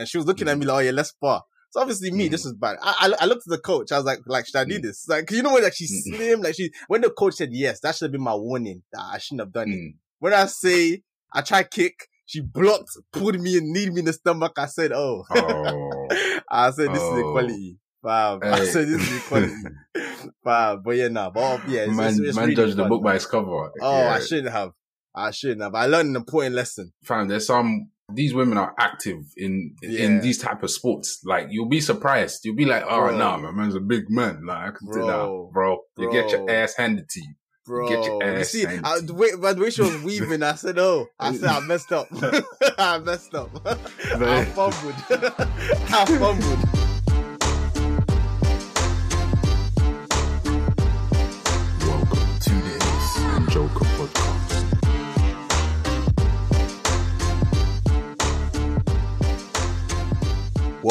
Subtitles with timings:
[0.00, 1.44] and she was looking at me like, oh yeah, let's spar.
[1.72, 2.46] So obviously me, this Mm.
[2.46, 2.76] was bad.
[2.82, 3.92] I, I, I looked at the coach.
[3.92, 4.82] I was like, like, should I do Mm.
[4.82, 5.06] this?
[5.08, 6.16] Like, you know when like she's Mm.
[6.16, 9.02] slim, like she, when the coach said yes, that should have been my warning that
[9.02, 9.76] I shouldn't have done it.
[9.76, 9.94] Mm.
[10.18, 11.02] When I say
[11.32, 14.52] I try kick, she blocked, pulled me and kneed me in the stomach.
[14.56, 16.08] I said, oh, Oh.
[16.50, 17.28] I said this is Oh.
[17.28, 17.78] equality.
[18.02, 18.40] Fam.
[18.42, 19.52] I said this is equality.
[20.44, 20.82] Fam.
[20.82, 23.02] But yeah, nah, but oh, yeah, it's, man, it's, it's man really judged the book
[23.02, 23.70] by its cover.
[23.80, 24.10] Oh, Yeah.
[24.14, 24.72] I shouldn't have.
[25.14, 25.74] I shouldn't have.
[25.74, 26.92] I learned an important lesson.
[27.04, 30.04] fam, there's some these women are active in Yeah.
[30.04, 31.20] in these type of sports.
[31.24, 32.44] Like you'll be surprised.
[32.44, 33.16] You'll be like, oh Bro.
[33.18, 34.44] nah, my man's a big man.
[34.46, 35.06] Like I can Bro.
[35.06, 35.78] nah, bro.
[35.98, 37.34] You get your ass handed to you.
[37.66, 40.42] Bro, Get your you see, handed I, the way, by the way she was weaving,
[40.42, 42.08] I said, "Oh, I said I messed up.
[42.78, 43.50] I messed up.
[43.66, 44.94] I fumbled.
[45.10, 46.89] I fumbled."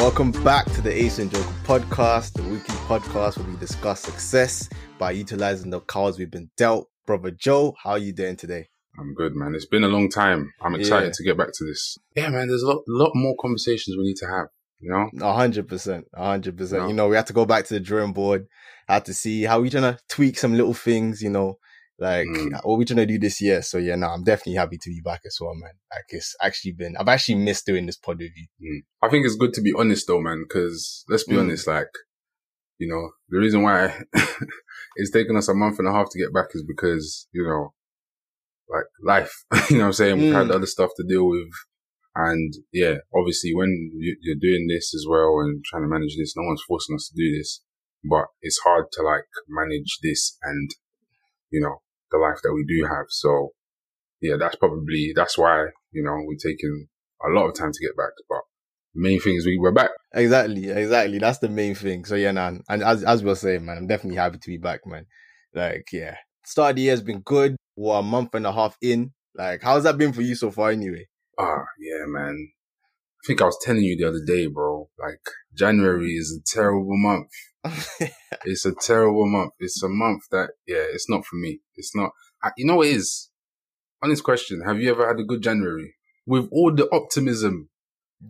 [0.00, 4.68] Welcome back to the Ace and Joker podcast, the weekly podcast where we discuss success
[4.98, 6.88] by utilizing the cards we've been dealt.
[7.06, 8.68] Brother Joe, how are you doing today?
[8.98, 9.54] I'm good, man.
[9.54, 10.52] It's been a long time.
[10.62, 11.12] I'm excited Yeah.
[11.14, 11.98] to get back to this.
[12.16, 12.48] Yeah, man.
[12.48, 14.46] There's a lot, lot more conversations we need to have.
[14.80, 16.82] You know, A hundred percent, a hundred percent.
[16.82, 16.88] Yeah.
[16.88, 18.46] You know, we had to go back to the drawing board.
[18.88, 21.20] Had to see how we trying to tweak some little things.
[21.20, 21.58] You know,
[22.00, 22.64] like Mm.
[22.64, 23.60] what we trying to do this year.
[23.62, 25.72] So yeah, no, I'm definitely happy to be back as well, man.
[25.92, 28.46] Like it's actually been, I've actually missed doing this pod with you.
[28.62, 29.06] Mm.
[29.06, 30.44] I think it's good to be honest though, man.
[30.48, 31.40] Because let's be Mm.
[31.40, 31.90] honest, like
[32.78, 34.02] you know, the reason why
[34.96, 37.74] it's taken us a month and a half to get back is because you know,
[38.68, 39.44] like life.
[39.70, 40.54] you know, what I'm saying we've had Mm.
[40.54, 41.50] other stuff to deal with.
[42.16, 46.42] And yeah, obviously when you're doing this as well and trying to manage this, no
[46.44, 47.62] one's forcing us to do this,
[48.02, 50.70] but it's hard to like manage this and,
[51.50, 53.06] you know, the life that we do have.
[53.08, 53.50] So
[54.20, 56.88] yeah, that's probably, that's why, you know, we're taking
[57.24, 58.40] a lot of time to get back, but
[58.94, 59.90] main thing is we were back.
[60.12, 61.18] Exactly, exactly.
[61.18, 62.04] That's the main thing.
[62.04, 62.62] So yeah, man.
[62.68, 65.06] And as as we are saying, man, I'm definitely happy to be back, man.
[65.54, 66.16] Like, yeah.
[66.44, 67.56] Start of the year has been good.
[67.76, 69.12] We're a month and a half in.
[69.34, 71.06] Like, how's that been for you so far anyway?
[71.38, 72.50] Ah, yeah, man.
[73.22, 75.20] I think I was telling you the other day, bro, like
[75.54, 77.28] January is a terrible month.
[78.44, 79.52] It's a terrible month.
[79.58, 81.60] It's a month that, yeah, it's not for me.
[81.76, 82.10] It's not.
[82.42, 83.28] I, you know what it is?
[84.02, 84.62] Honest question.
[84.66, 85.94] Have you ever had a good January?
[86.26, 87.68] With all the optimism.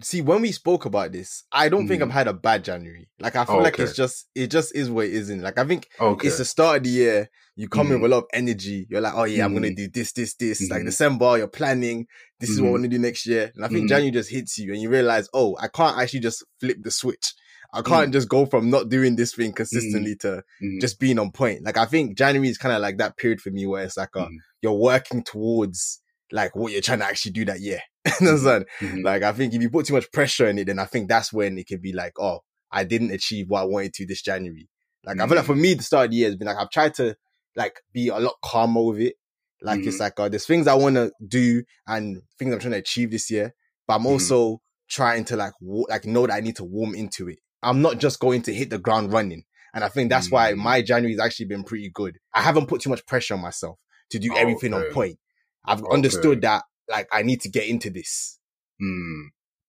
[0.02, 2.06] See, when we spoke about this, I don't think Mm.
[2.06, 3.08] I've had a bad January.
[3.20, 5.42] Like I feel Oh, like it's just it just is what it isn't.
[5.42, 6.26] Like I think Okay.
[6.28, 7.28] it's the start of the year.
[7.56, 8.02] You come in Mm.
[8.02, 8.86] with a lot of energy.
[8.88, 9.76] You're like, oh yeah, I'm gonna Mm.
[9.76, 10.68] do this, this, this.
[10.70, 10.84] Like.
[10.84, 12.06] December, you're planning.
[12.40, 13.52] This is what I want to do next year.
[13.54, 13.88] And I think.
[13.88, 17.34] January just hits you, and you realize, oh, I can't actually just flip the switch.
[17.72, 17.86] I Mm.
[17.86, 20.80] can't just go from not doing this thing consistently to Mhm.
[20.80, 21.64] just being on point.
[21.64, 24.16] Like I think January is kind of like that period for me where it's like,
[24.16, 24.36] uh, Mhm.
[24.62, 26.00] you're working towards
[26.32, 27.80] like what you're trying to actually do that year.
[28.20, 28.66] You understand?
[28.80, 29.04] Mhm.
[29.04, 31.32] Like I think if you put too much pressure in it, then I think that's
[31.32, 32.40] when it could be like, oh,
[32.72, 34.68] I didn't achieve what I wanted to this January.
[35.04, 36.70] Like I feel like for me, the start of the year has been like I've
[36.70, 37.16] tried to
[37.56, 39.14] like be a lot calmer with it.
[39.62, 40.00] Like it's Mhm.
[40.00, 43.30] like uh, there's things I want to do and things I'm trying to achieve this
[43.30, 43.54] year,
[43.86, 47.28] but I'm also trying to like wa- like know that I need to warm into
[47.28, 47.38] it.
[47.62, 49.44] I'm not just going to hit the ground running,
[49.74, 50.58] and I think that's why Mm.
[50.58, 52.18] my January has actually been pretty good.
[52.34, 53.78] I haven't put too much pressure on myself
[54.10, 55.18] to do everything on point.
[55.64, 55.94] I've Okay.
[55.94, 58.38] understood that like I need to get into this.
[58.80, 59.26] Hmm.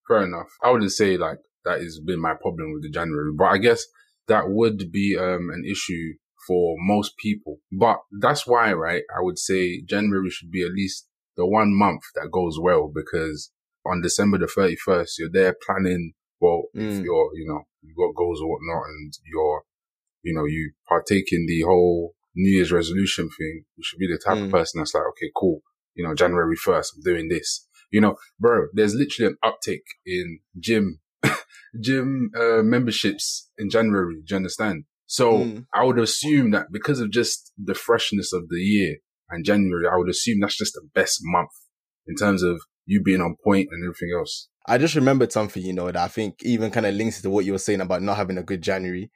[0.07, 0.47] Fair enough.
[0.63, 3.85] I wouldn't say like that has been my problem with the January, but I guess
[4.27, 6.13] that would be um, an issue
[6.47, 7.59] for most people.
[7.71, 9.03] But that's why, right?
[9.15, 13.51] I would say January should be at least the one month that goes well because
[13.85, 16.13] on December the 31st, you're there planning.
[16.39, 17.03] Well, if Mm.
[17.03, 19.63] you're, you know, you've got goals or whatnot and you're,
[20.23, 24.17] you know, you partake in the whole New Year's resolution thing, you should be the
[24.17, 24.45] type Mm.
[24.45, 25.61] of person that's like, okay, cool.
[25.95, 27.67] You know, January 1st, I'm doing this.
[27.91, 30.99] You know, bro, there's literally an uptick in gym,
[31.81, 34.15] gym, uh, memberships in January.
[34.15, 34.85] Do you understand?
[35.07, 35.65] So Mm.
[35.73, 38.97] I would assume that because of just the freshness of the year
[39.29, 41.51] and January, I would assume that's just the best month
[42.07, 44.47] in terms of you being on point and everything else.
[44.67, 47.45] I just remembered something, you know, that I think even kind of links to what
[47.45, 49.09] you were saying about not having a good January.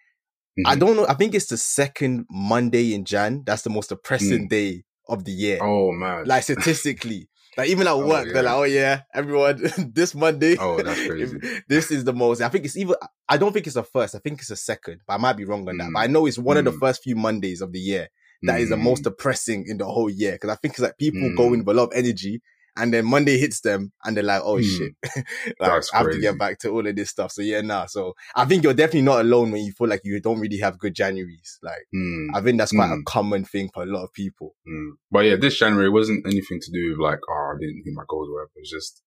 [0.65, 0.80] I Mhm.
[0.80, 1.06] don't know.
[1.07, 3.44] I think it's the second Monday in Jan.
[3.45, 5.59] That's the most depressing day of the year.
[5.62, 6.25] Oh man.
[6.25, 7.30] Like statistically.
[7.57, 9.62] like even at Oh, work, they're like, oh yeah, everyone,
[9.94, 10.57] this Monday.
[10.59, 11.38] Oh, that's crazy.
[11.69, 12.41] this is the most.
[12.41, 12.95] I think it's even,
[13.30, 14.13] I don't think it's the first.
[14.15, 15.89] I think it's the second, but I might be wrong on that.
[15.89, 15.94] Mm.
[15.94, 16.80] But I know it's one of the Mm.
[16.80, 18.09] first few Mondays of the year
[18.44, 19.06] that is the most Mm.
[19.06, 20.38] depressing in the whole year.
[20.38, 21.53] Cause I think it's like people go Mm.
[21.53, 22.41] in with a lot of energy
[22.77, 24.63] and then Monday hits them and they're like, oh Mm.
[24.63, 24.94] shit.
[25.60, 27.31] like, I have to get back to all of this stuff.
[27.31, 27.86] So yeah, nah.
[27.86, 30.77] So I think you're definitely not alone when you feel like you don't really have
[30.80, 31.57] good Januaries.
[31.63, 32.27] Like Mm.
[32.33, 33.06] I think that's quite a Mm.
[33.06, 34.56] common thing for a lot of people.
[34.68, 34.92] Mm.
[35.12, 38.04] But yeah, this January wasn't anything to do with like, oh, I didn't hit my
[38.07, 38.51] goals or whatever.
[38.56, 39.01] It was just,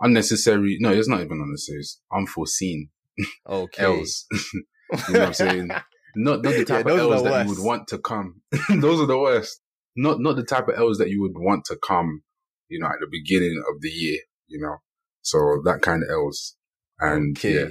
[0.00, 0.76] unnecessary.
[0.80, 1.80] No, it's not even unnecessary.
[1.80, 2.88] It's unforeseen
[3.48, 3.84] Okay.
[3.84, 4.26] L's.
[4.52, 5.68] you know what I'm saying?
[6.16, 8.42] Not not the type Yeah, of L's that you would want to come.
[8.70, 9.60] those are the worst.
[9.96, 12.22] Not not the type of L's that you would want to come.
[12.68, 14.18] You know, at the beginning of the year.
[14.48, 14.76] You know,
[15.22, 16.56] so that kind of else.
[17.00, 17.54] And okay.
[17.54, 17.64] yeah,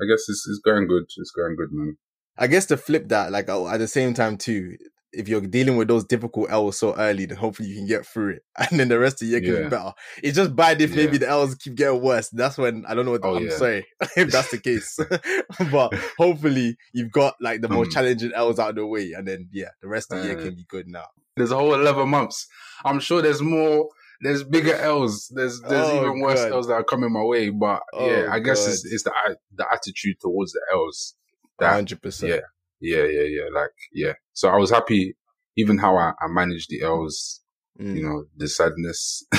[0.00, 1.04] I guess it's it's going good.
[1.16, 1.96] It's going good, man.
[2.36, 4.76] I guess to flip that, like oh, at the same time too,
[5.12, 8.34] if you're dealing with those difficult L's so early, then hopefully you can get through
[8.34, 9.62] it, and then the rest of the year can Yeah.
[9.64, 9.92] be better.
[10.22, 12.28] It's just bad if maybe the L's keep getting worse.
[12.30, 13.12] That's when I don't know.
[13.12, 13.56] What Oh, I'm yeah.
[13.56, 13.86] sorry
[14.16, 14.96] if that's the case,
[15.72, 17.90] but hopefully you've got like the more Mm.
[17.92, 20.42] challenging L's out of the way, and then yeah, the rest of the year Uh,
[20.42, 21.06] can be good now.
[21.36, 22.46] There's a whole eleven months.
[22.84, 23.88] I'm sure there's more.
[24.20, 25.30] There's bigger L's.
[25.34, 26.52] There's there's Oh, even worse God.
[26.52, 27.50] L's that are coming my way.
[27.50, 28.92] But yeah, Oh, I guess it's, God.
[28.92, 29.12] it's the
[29.56, 31.14] the attitude towards the L's.
[31.60, 32.32] Hundred percent.
[32.32, 33.48] yeah, yeah, yeah, yeah.
[33.54, 34.12] Like yeah.
[34.32, 35.16] So I was happy,
[35.56, 37.40] even how I, I managed the L's.
[37.80, 37.94] Mm.
[37.96, 39.24] You know, the sadness,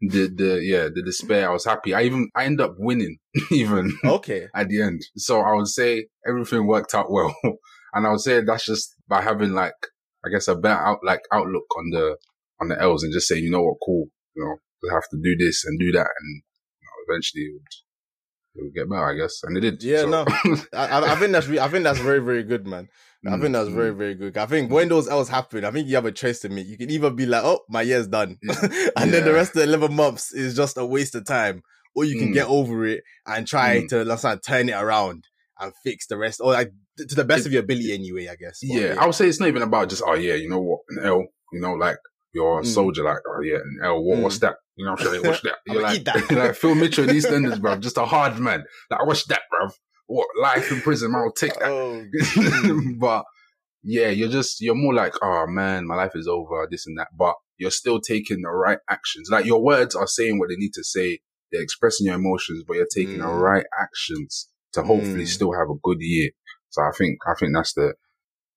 [0.00, 1.48] the the yeah, the despair.
[1.48, 1.94] I was happy.
[1.94, 3.18] I even I end up winning
[3.50, 4.46] even Okay.
[4.54, 5.02] at the end.
[5.16, 7.34] So I would say everything worked out well,
[7.92, 9.74] and I would say that's just by having like
[10.24, 12.16] I guess a better out like outlook on the
[12.60, 15.18] on the L's and just saying, you know what, cool, you know, we have to
[15.22, 16.42] do this and do that, and
[16.80, 17.66] you know, eventually it would,
[18.54, 19.82] it would get better, I guess, and it did.
[19.82, 20.24] Yeah, So- no.
[20.72, 22.88] I, I think that's re- I think that's very very good, man.
[23.24, 24.36] I think that's very, Mm, very good.
[24.36, 26.66] I think when those L's happen, I think you have a choice to make.
[26.66, 28.36] You can either be like, oh, my year's done.
[28.96, 31.62] and then the rest of the 11 months is just a waste of time.
[31.94, 32.34] Or you can Mm.
[32.34, 33.88] get over it and try Mm.
[33.90, 35.22] to, let's say, turn it around
[35.60, 36.40] and fix the rest.
[36.40, 38.58] Or like, to the best It- of your ability anyway, I guess.
[38.60, 40.80] But, yeah, I would say it's not even about just oh yeah, you know what,
[40.88, 41.98] an L, you know, like
[42.34, 42.66] you're a Mm.
[42.66, 44.56] soldier, like oh yeah, an L, what, what's that?
[44.76, 45.56] You know, what I'm saying, what's that?
[45.66, 46.30] You're like, that.
[46.30, 47.76] you're like Phil Mitchell in EastEnders, bro.
[47.76, 48.64] just a hard man.
[48.90, 49.68] Like what's that, bro.
[50.06, 51.14] What life in prison?
[51.14, 51.70] I'll take that.
[51.70, 52.04] Oh,
[52.98, 53.24] but
[53.82, 57.08] yeah, you're just you're more like, oh man, my life is over, this and that.
[57.16, 59.28] But you're still taking the right actions.
[59.30, 61.20] Like your words are saying what they need to say.
[61.50, 63.40] They're expressing your emotions, but you're taking the Mm.
[63.42, 65.28] right actions to hopefully Mm.
[65.28, 66.30] still have a good year.
[66.70, 67.94] So I think I think that's the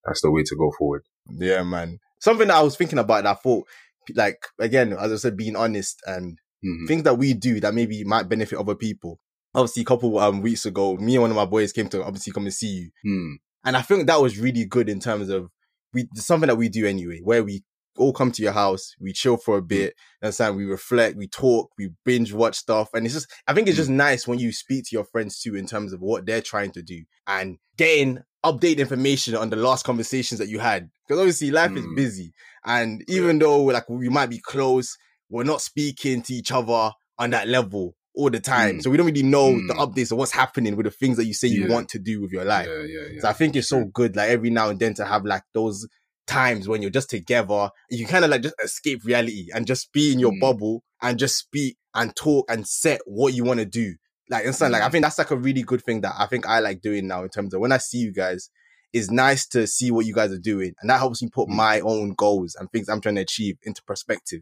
[0.05, 1.03] that's the way to go forward.
[1.29, 1.99] yeah, man.
[2.25, 3.67] Something that I was thinking about, that I thought,
[4.15, 6.87] like, again, as I said, being honest and Mhm.
[6.87, 9.19] things that we do that maybe might benefit other people.
[9.53, 12.33] Obviously, a couple um, weeks ago, me and one of my boys came to obviously
[12.33, 12.89] come and see you.
[13.03, 13.33] Hmm.
[13.63, 15.51] And I think that was really good in terms of
[15.93, 17.63] we something that we do anyway, where we
[17.95, 21.27] all come to your house, we chill for a bit, and time we reflect, we
[21.27, 22.89] talk, we binge watch stuff.
[22.95, 25.55] And it's just I think it's just nice when you speak to your friends too
[25.55, 29.85] in terms of what they're trying to do and getting update information on the last
[29.85, 30.87] conversations that you had.
[31.07, 31.95] Because obviously life is Mm.
[31.95, 32.33] busy.
[32.65, 34.95] And even though like we might be close,
[35.29, 38.77] we're not speaking to each other on that level all the time.
[38.77, 38.81] Mm.
[38.83, 39.79] So we don't really know the Mm.
[39.93, 41.73] updates of what's happening with the things that you say you Yeah.
[41.73, 42.67] want to do with your life.
[42.67, 43.21] Yeah, yeah, yeah.
[43.21, 45.87] So I think it's so good, like every now and then to have like those
[46.27, 50.13] times when you're just together, you kind of like just escape reality and just be
[50.13, 50.39] in your Mm.
[50.39, 53.95] bubble and just speak and talk and set what you want to do.
[54.29, 54.73] Like, understand?
[54.73, 54.91] Like, I Mm.
[54.91, 57.29] think that's like a really good thing that I think I like doing now in
[57.29, 58.49] terms of when I see you guys,
[58.93, 60.73] it's nice to see what you guys are doing.
[60.81, 61.55] And that helps me put Mm.
[61.55, 64.41] my own goals and things I'm trying to achieve into perspective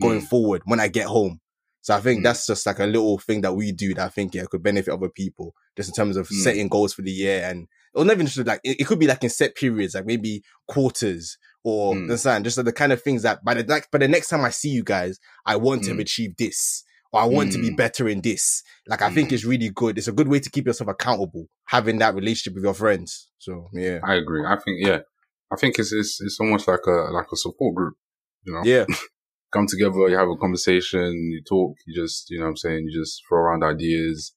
[0.00, 0.28] going Mm.
[0.28, 1.40] forward when I get home.
[1.82, 2.24] So I think Mm.
[2.24, 4.92] that's just like a little thing that we do that I think yeah could benefit
[4.92, 6.42] other people just in terms of Mm.
[6.42, 9.06] setting goals for the year and or not even just like it, it could be
[9.06, 12.02] like in set periods like maybe quarters or Mm.
[12.02, 14.44] understand just like the kind of things that by the like by the next time
[14.44, 16.02] I see you guys I want to have Mm.
[16.02, 17.76] achieved this or I want to be Mm.
[17.76, 19.32] better in this like I think Mm.
[19.32, 22.64] it's really good it's a good way to keep yourself accountable having that relationship with
[22.64, 24.44] your friends so yeah I agree.
[24.44, 25.00] I think yeah,
[25.52, 27.94] I think it's it's it's almost like a like a support group.
[28.44, 28.86] You know, yeah
[29.52, 32.86] come together, you have a conversation, you talk, you just you know what I'm saying,
[32.88, 34.34] you just throw around ideas.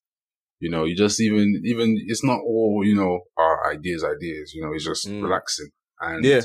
[0.60, 4.54] You know, you just even even it's not all you know our ideas ideas.
[4.54, 5.22] You know, it's just Mm.
[5.24, 5.70] relaxing
[6.02, 6.42] and Yeah.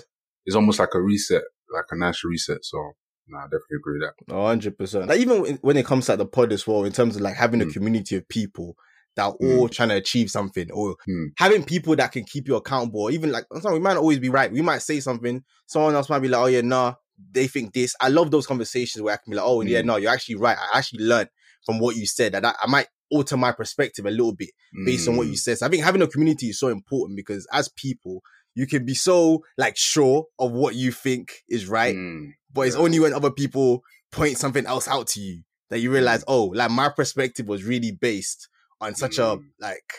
[0.46, 2.64] it's almost like a reset, like a nice reset.
[2.64, 2.92] So,
[3.30, 4.34] no, I definitely agree with that.
[4.34, 5.08] A hundred percent.
[5.08, 7.22] Like even when- when it comes to like, the pod as well, in terms of
[7.22, 7.72] like having a Mm.
[7.72, 8.76] community of people
[9.16, 11.26] that are all trying to achieve something, or Mm.
[11.36, 13.02] having people that can keep you accountable.
[13.02, 14.52] Or even like sometimes we might not always be right.
[14.52, 16.94] We might say something, someone else might be like, "Oh yeah, nah,
[17.32, 19.86] they think this." I love those conversations where I can be like, "Oh yeah, Mm.
[19.86, 20.56] no, you're actually right.
[20.58, 21.28] I actually learned
[21.66, 24.50] from what you said, that I, I might alter my perspective a little bit
[24.86, 25.38] based on what you Mm.
[25.38, 28.22] said." So I think having a community is so important because as people.
[28.56, 32.32] You can be so like sure of what you think is right, Mm.
[32.52, 36.24] But it's only when other people point something else out to you that you realize,
[36.26, 38.48] oh, like my perspective was really based
[38.80, 39.42] on such a Mm.
[39.60, 39.92] like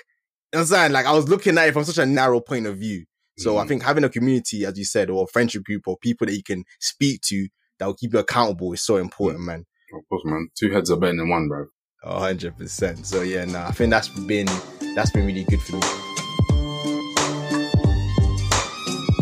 [0.53, 0.91] you know what I'm saying?
[0.91, 3.05] Like I was looking at it from such a narrow point of view.
[3.38, 3.67] So I Mm.
[3.70, 6.43] think having a community, as you said, or a friendship group or people that you
[6.43, 7.48] can speak to
[7.79, 9.65] that will keep you accountable is so important, man.
[9.93, 10.50] Of course, man.
[10.60, 11.65] Two heads are better than one, bro.
[12.03, 13.05] Hundred percent.
[13.05, 14.48] So yeah, nah, I think that's been
[14.96, 16.20] that's been really good for me.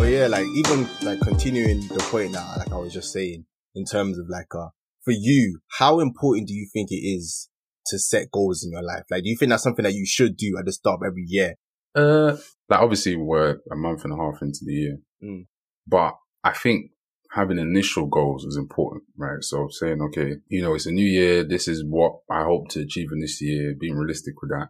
[0.10, 4.18] Yeah, like even like continuing the point that like I was just saying in terms
[4.18, 4.70] of like uh
[5.04, 7.50] for you, how important do you think it is
[7.88, 9.04] to set goals in your life?
[9.10, 11.26] Like, do you think that's something that you should do at the start of every
[11.28, 11.56] year?
[11.96, 12.38] Uh,
[12.70, 15.46] like obviously we're a month and a half into the year, Mm.
[15.88, 16.92] but I think
[17.32, 19.44] having initial goals is important, right?
[19.44, 21.44] So saying, okay, you know, it's a new year.
[21.44, 24.70] This is what I hope to achieve in this year, being realistic with that.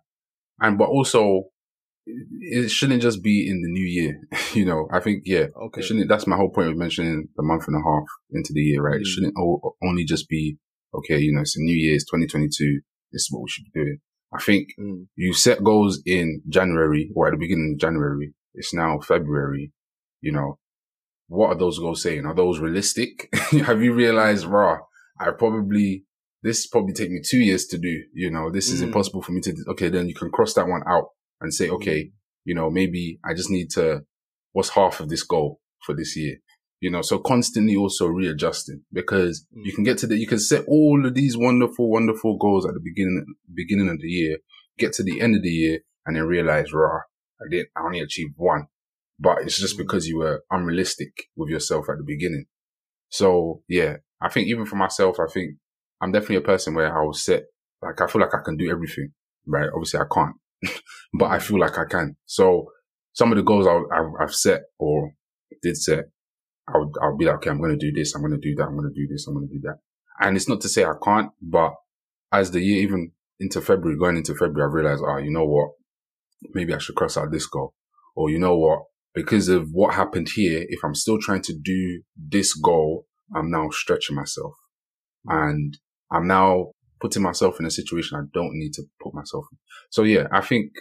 [0.59, 1.45] And, but also
[2.41, 4.19] it shouldn't just be in the new year.
[4.53, 5.81] you know, I think, yeah, Okay.
[5.81, 8.61] it shouldn't, that's my whole point of mentioning the month and a half into the
[8.61, 8.95] year, right?
[8.99, 9.07] It Mm.
[9.07, 10.57] shouldn't o- only just be,
[10.93, 12.81] okay, you know, it's a new year, it's 2022.
[13.11, 13.97] This is what we should be doing.
[14.33, 15.07] I think Mm.
[15.15, 18.33] you set goals in January or at the beginning of January.
[18.53, 19.71] It's now February.
[20.21, 20.59] You know,
[21.27, 22.25] what are those goals saying?
[22.25, 23.29] Are those realistic?
[23.67, 24.79] Have you realized, rah,
[25.19, 26.05] I probably,
[26.43, 28.03] this probably take me two years to do.
[28.13, 28.85] You know, this is Mm.
[28.87, 29.63] impossible for me to do.
[29.69, 29.89] Okay.
[29.89, 31.07] Then you can cross that one out
[31.41, 32.11] and say, okay,
[32.45, 34.01] you know, maybe I just need to,
[34.53, 36.37] what's half of this goal for this year?
[36.81, 39.65] You know, so constantly also readjusting because Mm.
[39.65, 42.73] you can get to the, you can set all of these wonderful, wonderful goals at
[42.73, 44.37] the beginning, beginning of the year,
[44.77, 47.01] get to the end of the year and then realize, rah,
[47.41, 48.67] I didn't, I only achieved one,
[49.19, 49.79] but it's just Mm.
[49.79, 52.45] because you were unrealistic with yourself at the beginning.
[53.09, 55.55] So yeah, I think even for myself, I think
[56.01, 57.43] I'm definitely a person where I will set,
[57.81, 59.11] like, I feel like I can do everything,
[59.45, 59.69] right?
[59.73, 60.35] Obviously I can't,
[61.13, 62.15] but I feel like I can.
[62.25, 62.67] So
[63.13, 65.11] some of the goals I, I've, I've set or
[65.61, 66.05] did set,
[66.67, 68.13] I'll, I'll be like, okay, I'm going to do this.
[68.13, 68.63] I'm going to do that.
[68.63, 69.27] I'm going to do this.
[69.27, 69.79] I'm going to do that.
[70.19, 71.73] And it's not to say I can't, but
[72.31, 75.69] as the year, even into February, going into February, I realized, oh, you know what?
[76.53, 77.73] Maybe I should cross out this goal.
[78.15, 78.79] Or you know what?
[79.13, 83.69] Because of what happened here, if I'm still trying to do this goal, I'm now
[83.71, 84.53] stretching myself
[85.25, 85.77] and
[86.11, 89.57] I'm now putting myself in a situation I don't need to put myself in.
[89.89, 90.71] So yeah, I think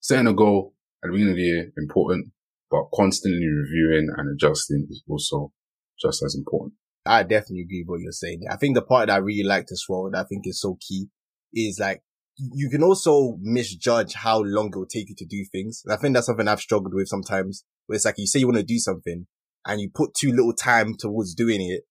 [0.00, 2.32] setting a goal at the beginning of the year, important,
[2.70, 5.52] but constantly reviewing and adjusting is also
[6.00, 6.74] just as important.
[7.06, 8.42] I definitely agree with what you're saying.
[8.50, 10.76] I think the part that I really liked as well, that I think is so
[10.80, 11.06] key,
[11.54, 12.02] is like
[12.36, 15.82] you can also misjudge how long it will take you to do things.
[15.84, 18.46] And I think that's something I've struggled with sometimes, where it's like you say you
[18.46, 19.26] want to do something
[19.64, 21.82] and you put too little time towards doing it,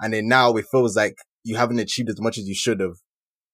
[0.00, 1.14] and then now it feels like
[1.44, 2.96] you haven't achieved as much as you should have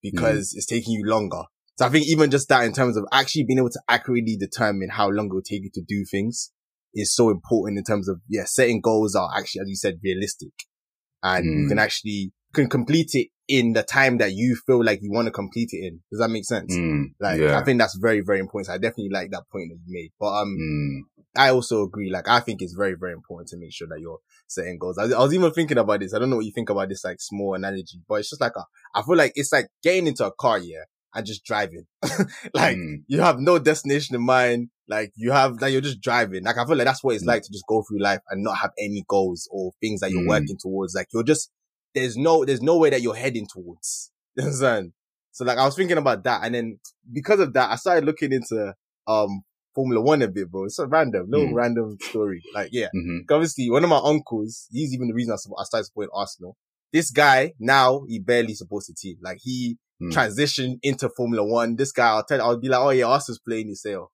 [0.03, 1.43] because it's taking you longer.
[1.79, 4.91] So I think even just that in terms of actually being able to accurately determine
[4.91, 6.53] how long it will take you to do things
[6.95, 10.53] is so important in terms of, yeah, setting goals are actually, as you said, realistic
[11.23, 11.69] and you Mm.
[11.69, 15.33] can actually can complete it in the time that you feel like you want to
[15.33, 16.01] complete it in.
[16.11, 16.77] Does that make sense?
[16.77, 17.59] Mm, Like, yeah.
[17.59, 18.67] I think that's very, very important.
[18.67, 20.11] So I definitely like that point that you made.
[20.21, 21.01] But, um, Mm,
[21.37, 22.11] I also agree.
[22.11, 24.99] Like, I think it's very, very important to make sure that you're setting goals.
[24.99, 26.15] I, I was even thinking about this.
[26.15, 28.53] I don't know what you think about this, like, small analogy, but it's just like,
[28.57, 28.65] a,
[28.95, 31.85] I feel like it's like getting into a car, yeah, and just driving.
[32.55, 34.71] like, mm, you have no destination in mind.
[34.89, 36.43] Like, you have, like, you're just driving.
[36.45, 37.29] Like, I feel like that's what it's Mm.
[37.29, 40.23] like to just go through life and not have any goals or things that you're
[40.23, 40.29] Mm.
[40.29, 40.95] working towards.
[40.95, 41.51] Like, you're just,
[41.95, 44.11] there's no, there's no way that you're heading towards.
[44.37, 44.93] You understand?
[45.33, 46.45] So, like, I was thinking about that.
[46.45, 46.79] And then
[47.13, 48.75] because of that, I started looking into,
[49.09, 49.43] um,
[49.75, 50.65] Formula One a bit, bro.
[50.65, 51.55] It's so random, little Mm.
[51.55, 52.43] random story.
[52.55, 52.89] Like, yeah.
[52.95, 56.57] mhm, Obviously, one of my uncles, he's even the reason I, started supporting Arsenal.
[56.93, 59.17] This guy, now, he barely supports the team.
[59.23, 60.13] Like, he Mm.
[60.13, 61.77] transitioned into Formula One.
[61.77, 63.75] This guy, I'll tell, I'll be like, oh yeah, Arsenal's playing.
[63.75, 64.11] Say, oh,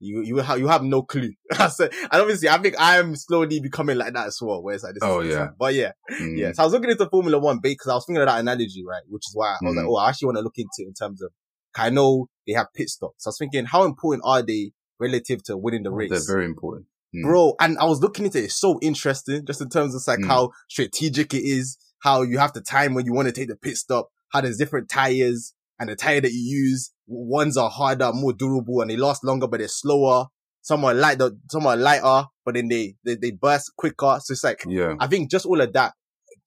[0.00, 1.32] you, you have, you have no clue.
[1.58, 4.82] I said, and obviously, I think I'm slowly becoming like that as well, where it's
[4.82, 5.48] like, this Oh, is yeah.
[5.58, 6.52] But yeah, mm, yeah.
[6.52, 9.02] So I was looking into Formula One because I was thinking of that analogy, right?
[9.08, 9.88] Which is why I was like, Mhm.
[9.90, 11.30] oh, I actually want to look into it in terms of,
[11.76, 13.24] I know they have pit stops.
[13.24, 16.10] So I was thinking, how important are they relative to winning the race?
[16.10, 16.86] They're very important.
[17.14, 17.22] Mm.
[17.24, 17.54] bro.
[17.60, 18.44] And I was looking into it.
[18.44, 20.28] It's so interesting, just in terms of like Mm.
[20.28, 23.56] how strategic it is, how you have the time when you want to take the
[23.56, 26.92] pit stop, how there's different tires and the tire that you use.
[27.12, 30.26] Ones are harder, more durable, and they last longer, but they're slower.
[30.62, 34.18] Some are lighter, some are lighter, but then they, they, they burst quicker.
[34.22, 34.94] So it's like, Yeah.
[35.00, 35.94] I think just all of that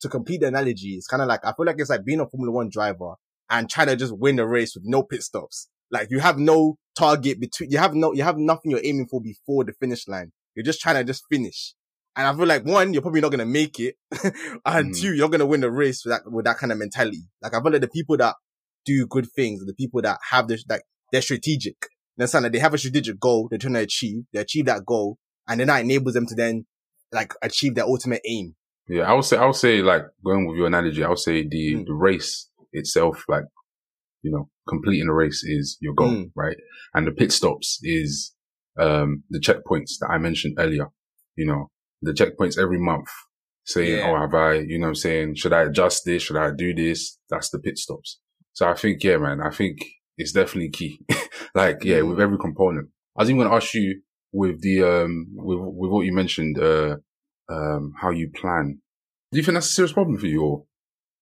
[0.01, 2.27] to complete the analogy is kind of like, I feel like it's like being a
[2.29, 3.15] Formula One driver
[3.49, 5.67] and trying to just win the race with no pit stops.
[5.91, 9.19] Like you have no target between, you have no, you have nothing you're aiming for
[9.21, 10.31] before the finish line.
[10.55, 11.73] You're just trying to just finish.
[12.15, 13.95] And I feel like one, you're probably not going to make it.
[14.65, 15.01] and Mhm.
[15.01, 17.23] two, you're going to win the race with that, with that kind of mentality.
[17.41, 18.35] Like I feel like the people that
[18.85, 21.75] do good things, the people that have this, like they're strategic.
[22.17, 24.23] You understand that they have a strategic goal they're trying to achieve.
[24.33, 26.65] They achieve that goal and then that enables them to then
[27.11, 28.55] like achieve their ultimate aim.
[28.87, 31.47] Yeah, I would say, I would say, like going with your analogy, I would say
[31.47, 31.85] the Mm.
[31.85, 33.45] the race itself, like
[34.21, 36.31] you know, completing the race is your goal, Mm.
[36.35, 36.55] right?
[36.93, 38.33] And the pit stops is
[38.79, 40.87] um the checkpoints that I mentioned earlier.
[41.35, 41.71] You know,
[42.01, 43.07] the checkpoints every month,
[43.65, 44.11] saying, Yeah.
[44.11, 46.23] "Oh, have I?" You know, what I'm saying, "Should I adjust this?
[46.23, 48.19] Should I do this?" That's the pit stops.
[48.53, 49.79] So I think, yeah, man, I think
[50.17, 50.99] it's definitely key.
[51.55, 52.09] like, yeah, Mm.
[52.09, 52.89] with every component.
[53.17, 56.57] I was even going to ask you with the um with with what you mentioned,
[56.57, 56.97] uh,
[57.49, 58.79] um, how you plan.
[59.31, 60.65] Do you think that's a serious problem for you, or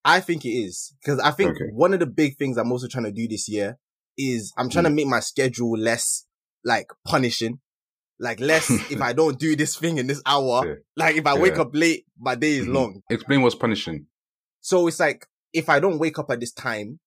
[0.04, 1.66] I think it is because I think Okay.
[1.74, 3.78] one of the big things I'm also trying to do this year
[4.18, 6.26] is I'm trying to make my schedule less
[6.64, 7.60] like punishing.
[8.20, 10.66] Like less if I don't do this thing in this hour.
[10.66, 10.76] Yeah.
[10.96, 12.74] Like if I wake up late, my day is Mhm.
[12.74, 13.02] long.
[13.10, 14.08] Explain what's punishing.
[14.62, 17.00] So it's like if I don't wake up at this time,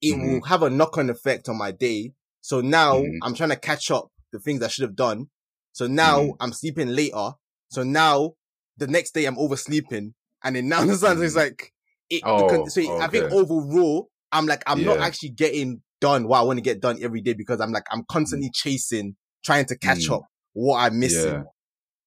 [0.00, 0.32] it Mhm.
[0.40, 2.12] will have a knock on effect on my day.
[2.40, 3.18] So now Mhm.
[3.22, 5.30] I'm trying to catch up the things I should have done.
[5.72, 6.36] So now Mhm.
[6.40, 7.32] I'm sleeping later.
[7.70, 8.34] So now
[8.76, 10.14] the next day I'm oversleeping.
[10.44, 11.36] And then now the sun is Mhm.
[11.36, 11.72] like,
[12.10, 16.38] it, Oh, because, so I think overall, I'm like, I'm not actually getting done what
[16.38, 19.76] I want to get done every day because I'm like, I'm constantly chasing, trying to
[19.78, 20.16] catch Mm.
[20.16, 20.22] up
[20.52, 21.32] what I'm missing.
[21.32, 21.42] Yeah.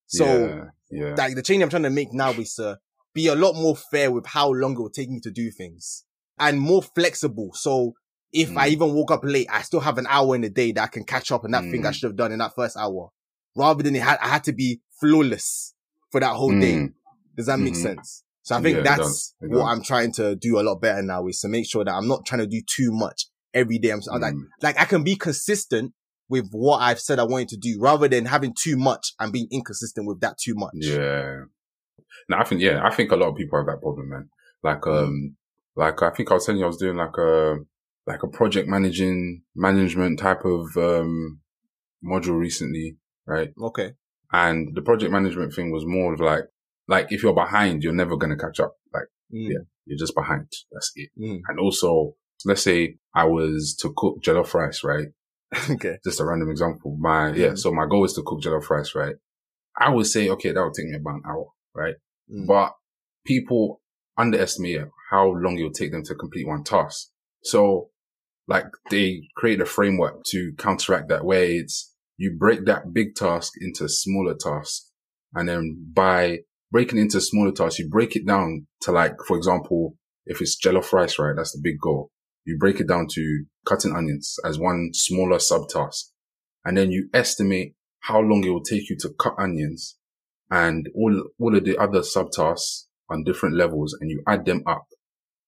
[0.07, 0.65] So yeah.
[0.91, 1.15] yeah.
[1.15, 2.77] like the change I'm trying to make now is to
[3.13, 6.05] be a lot more fair with how long it will take me to do things
[6.39, 7.51] and more flexible.
[7.53, 7.93] So
[8.31, 8.71] if I Mm.
[8.73, 11.03] even woke up late, I still have an hour in the day that I can
[11.03, 11.93] catch up on that thing I Mm.
[11.93, 13.09] should have done in that first hour
[13.55, 15.73] rather than it had, I had to be flawless
[16.11, 16.75] for that whole day.
[16.75, 16.93] Mm.
[17.35, 17.81] Does that make Mhm.
[17.81, 18.23] sense?
[18.43, 19.35] So I think Yeah, that's.
[19.41, 19.67] It what does.
[19.77, 22.25] I'm trying to do a lot better now is to make sure that I'm not
[22.25, 23.89] trying to do too much every day.
[23.91, 24.47] I'm, I'm like, Mm.
[24.61, 25.93] like I can be consistent
[26.29, 29.47] with what I've said I wanted to do rather than having too much and being
[29.51, 30.73] inconsistent with that too much.
[30.75, 31.45] Yeah.
[32.29, 34.29] No, I think yeah, I think a lot of people have that problem, man.
[34.63, 35.03] Like Mm.
[35.07, 35.37] um,
[35.79, 37.55] like I think I was telling you I was doing like a
[38.05, 41.39] like a project managing management type of um
[42.03, 43.49] module recently, right?
[43.69, 43.93] Okay.
[44.31, 46.45] And the project management thing was more of like
[46.87, 48.73] like if you're behind, you're never gonna catch up.
[48.93, 49.49] Like Mm.
[49.53, 49.59] Yeah.
[49.85, 50.47] you're just behind.
[50.71, 51.09] That's it.
[51.19, 51.41] Mm.
[51.47, 55.07] And also, let's say I was to cook jollof rice, right?
[55.69, 55.97] Okay.
[56.03, 56.97] just a random example.
[56.99, 57.59] My yeah, Mhm.
[57.59, 59.15] so my goal is to cook jollof rice, right?
[59.77, 61.95] I would say, okay, that would take me about an hour, right?
[62.31, 62.47] Mm.
[62.47, 62.73] But
[63.25, 63.81] people
[64.17, 67.09] underestimate how long it will take them to complete one task.
[67.43, 67.89] So,
[68.47, 73.53] like, they create a framework to counteract that, where it's you break that big task
[73.61, 74.91] into smaller tasks,
[75.33, 76.39] and then by
[76.71, 80.91] breaking into smaller tasks, you break it down to like, for example, if it's jollof
[80.93, 81.35] rice, right?
[81.35, 82.11] That's the big goal.
[82.45, 86.05] You break it down to cutting onions as one smaller subtask.
[86.65, 89.97] And then you estimate how long it will take you to cut onions
[90.51, 94.85] and all, all of the other subtasks on different levels and you add them up.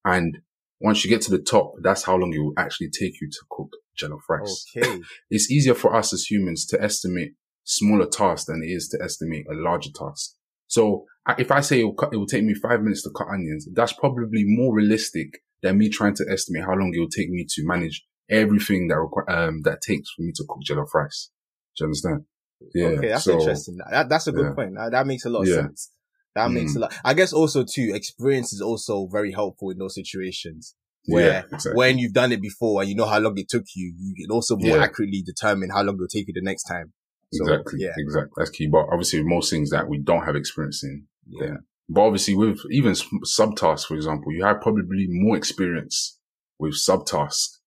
[0.04, 0.40] And
[0.80, 3.40] once you get to the top, that's how long it will actually take you to
[3.50, 4.66] cook jollof rice.
[4.76, 5.02] Okay.
[5.30, 7.34] It's easier for us as humans to estimate
[7.64, 10.36] smaller tasks than it is to estimate a larger task.
[10.68, 11.06] So
[11.38, 13.68] if I say it will, cut, it will take me five minutes to cut onions,
[13.74, 17.46] that's probably more realistic than me trying to estimate how long it will take me
[17.48, 21.30] to manage everything that requ- um, that takes for me to cook jollof rice.
[21.78, 22.26] Do you understand?
[22.74, 22.86] Yeah.
[22.88, 23.78] okay, that's so- interesting.
[23.92, 24.54] That, that's a good yeah.
[24.54, 24.76] point.
[24.76, 25.56] That, that makes a lot of Yeah.
[25.56, 25.92] sense.
[26.36, 26.82] That makes a Mm.
[26.82, 26.94] lot.
[27.04, 30.76] I guess also too, experience is also very helpful in those situations.
[31.08, 31.74] Where yeah, exactly.
[31.74, 34.30] when you've done it before and you know how long it took you, you can
[34.32, 34.84] also more Yeah.
[34.84, 36.94] accurately determine how long it'll take you the next time.
[37.34, 37.80] So, exactly.
[37.82, 37.94] Yeah.
[37.98, 38.34] Exactly.
[38.38, 38.68] That's key.
[38.68, 41.08] But obviously most things that we don't have experience in.
[41.28, 41.46] Yeah.
[41.48, 41.58] Yeah.
[41.90, 46.20] But obviously with even subtasks, for example, you have probably more experience
[46.60, 47.58] with subtasks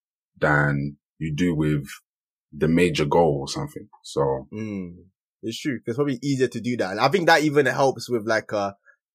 [0.40, 1.87] than you do with
[2.53, 3.88] the major goal or something.
[4.05, 5.07] So Mm,
[5.44, 5.78] it's true.
[5.87, 6.92] It's probably easier to do that.
[6.92, 8.72] And I think that even helps with like, uh,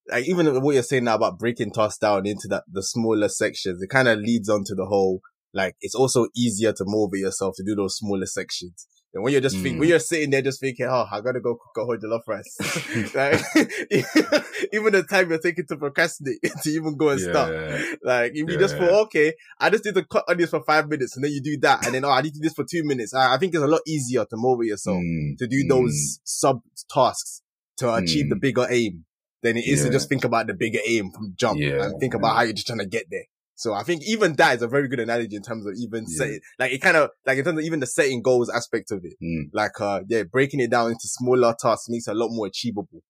[0.10, 3.82] like even what you're saying now about breaking tasks down into that, the smaller sections,
[3.82, 5.22] it kind of leads on to the whole,
[5.54, 8.88] like, it's also easier to motivate yourself to do those smaller sections.
[9.14, 9.80] And when you're just think, Mm.
[9.80, 12.58] when you're sitting there just thinking, oh, I gotta go cook a whole jollof rice.
[13.16, 13.42] like,
[14.72, 17.52] even the time you're taking to procrastinate to even go and start.
[17.52, 18.88] yeah, Like, if you just Yeah.
[18.88, 21.58] thought, okay, I just need to cut onions for five minutes and then you do
[21.62, 21.86] that.
[21.86, 23.14] And then, oh, I need to do this for two minutes.
[23.14, 26.20] I, I think it's a lot easier to motivate yourself Mm, to do mm, those
[26.24, 27.42] sub tasks
[27.78, 28.42] to achieve the Mm.
[28.42, 29.06] bigger aim
[29.42, 32.14] than it is to just think about the bigger aim from jump Yeah, and think
[32.14, 32.36] about yeah.
[32.36, 33.24] how you're just trying to get there.
[33.60, 36.18] So I think even that is a very good analogy in terms of even Yeah.
[36.18, 39.02] setting, like it kind of, like in terms of even the setting goals aspect of
[39.04, 39.16] it.
[39.22, 39.50] mm.
[39.52, 43.04] Like, uh, yeah, breaking it down into smaller tasks makes it a lot more achievable.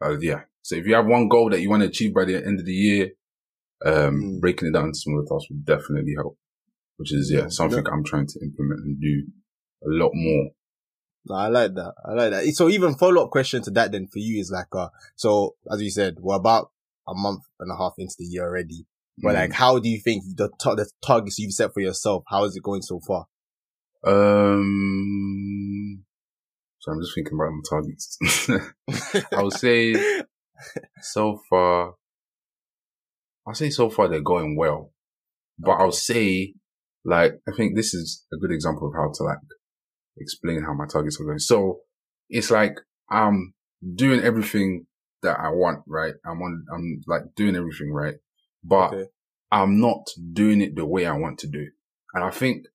[0.00, 0.42] Uh, yeah.
[0.62, 2.66] So if you have one goal that you want to achieve by the end of
[2.66, 3.10] the year,
[3.84, 4.40] um, Mm.
[4.40, 6.38] breaking it down into smaller tasks would definitely help.
[6.98, 9.24] Which is yeah Yeah, something I'm trying to implement and do
[9.84, 10.50] a lot more.
[11.28, 11.94] No, I like that.
[12.04, 12.46] I like that.
[12.54, 15.82] So even follow up question to that then for you is like, uh, so as
[15.82, 16.70] you said, we're about
[17.08, 18.86] a month and a half into the year already.
[19.18, 19.34] But Mm.
[19.34, 22.62] like, how do you think the, the targets you've set for yourself, how is it
[22.62, 23.26] going so far?
[24.06, 26.04] Um,
[26.78, 28.18] so I'm just thinking about my targets.
[29.32, 29.94] I would say
[31.00, 31.94] so far,
[33.46, 34.92] I'll say so far they're going well,
[35.58, 36.54] but I'll say
[37.04, 39.38] like, I think this is a good example of how to like
[40.18, 41.38] explain how my targets are going.
[41.38, 41.80] So
[42.28, 42.76] it's like,
[43.10, 43.54] I'm
[43.94, 44.86] doing everything
[45.22, 46.14] that I want, right?
[46.24, 48.16] I'm on, I'm like doing everything right,
[48.66, 49.06] but Okay.
[49.52, 51.72] I'm not doing it the way I want to do it.
[52.14, 52.66] And I think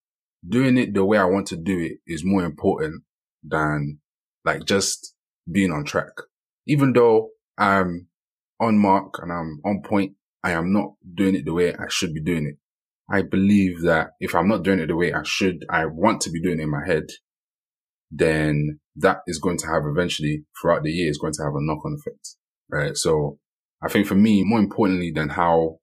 [0.47, 3.03] doing it the way I want to do it is more important
[3.43, 3.99] than
[4.45, 5.15] like just
[5.51, 6.13] being on track.
[6.65, 8.07] Even though I'm
[8.59, 12.13] on mark and I'm on point I am not doing it the way I should
[12.13, 12.57] be doing it.
[13.09, 16.31] I believe that if I'm not doing it the way I should, I want to
[16.31, 17.07] be doing it in my head,
[18.09, 21.61] then that is going to have eventually throughout the year is going to have a
[21.61, 22.35] knock on effect.
[22.69, 22.95] Right.
[22.95, 23.37] So
[23.83, 25.79] I think for me, more importantly than how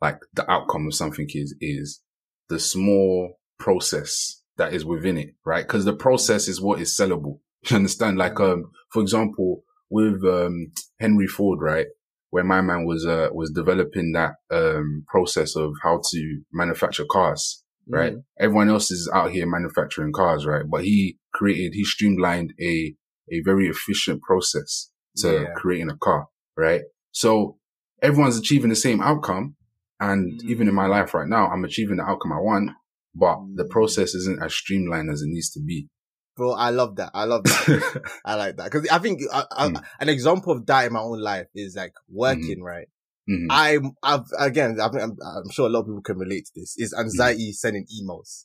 [0.00, 2.02] like the outcome of something is, is
[2.48, 5.34] the small process that is within it.
[5.44, 5.66] Right.
[5.66, 7.40] Cause the process is what is sellable.
[7.68, 8.18] You understand?
[8.18, 11.86] Like, um, for example, with, um, Henry Ford, right?
[12.30, 17.64] Where my man was, uh, was developing that, um, process of how to manufacture cars
[17.88, 18.14] right?
[18.14, 18.24] Mm.
[18.38, 20.64] Everyone else is out here manufacturing cars, right?
[20.68, 22.94] But he created, he streamlined a,
[23.32, 25.52] a very efficient process to yeah.
[25.56, 26.82] creating a car, right?
[27.12, 27.56] So
[28.02, 29.56] everyone's achieving the same outcome.
[30.00, 30.44] And mm.
[30.48, 32.70] even in my life right now, I'm achieving the outcome I want,
[33.14, 33.56] but mm.
[33.56, 35.88] the process isn't as streamlined as it needs to be.
[36.36, 37.10] Bro, I love that.
[37.14, 38.02] I love that.
[38.24, 38.70] I like that.
[38.70, 39.82] Cause I think uh, uh, mm.
[39.98, 42.62] an example of that in my own life is like working, mm-hmm.
[42.62, 42.88] right?
[43.28, 43.46] Mm-hmm.
[43.50, 46.76] I'm, I've, again, I'm, I'm, I'm, sure a lot of people can relate to this,
[46.78, 47.52] is anxiety mm-hmm.
[47.52, 48.44] sending emails.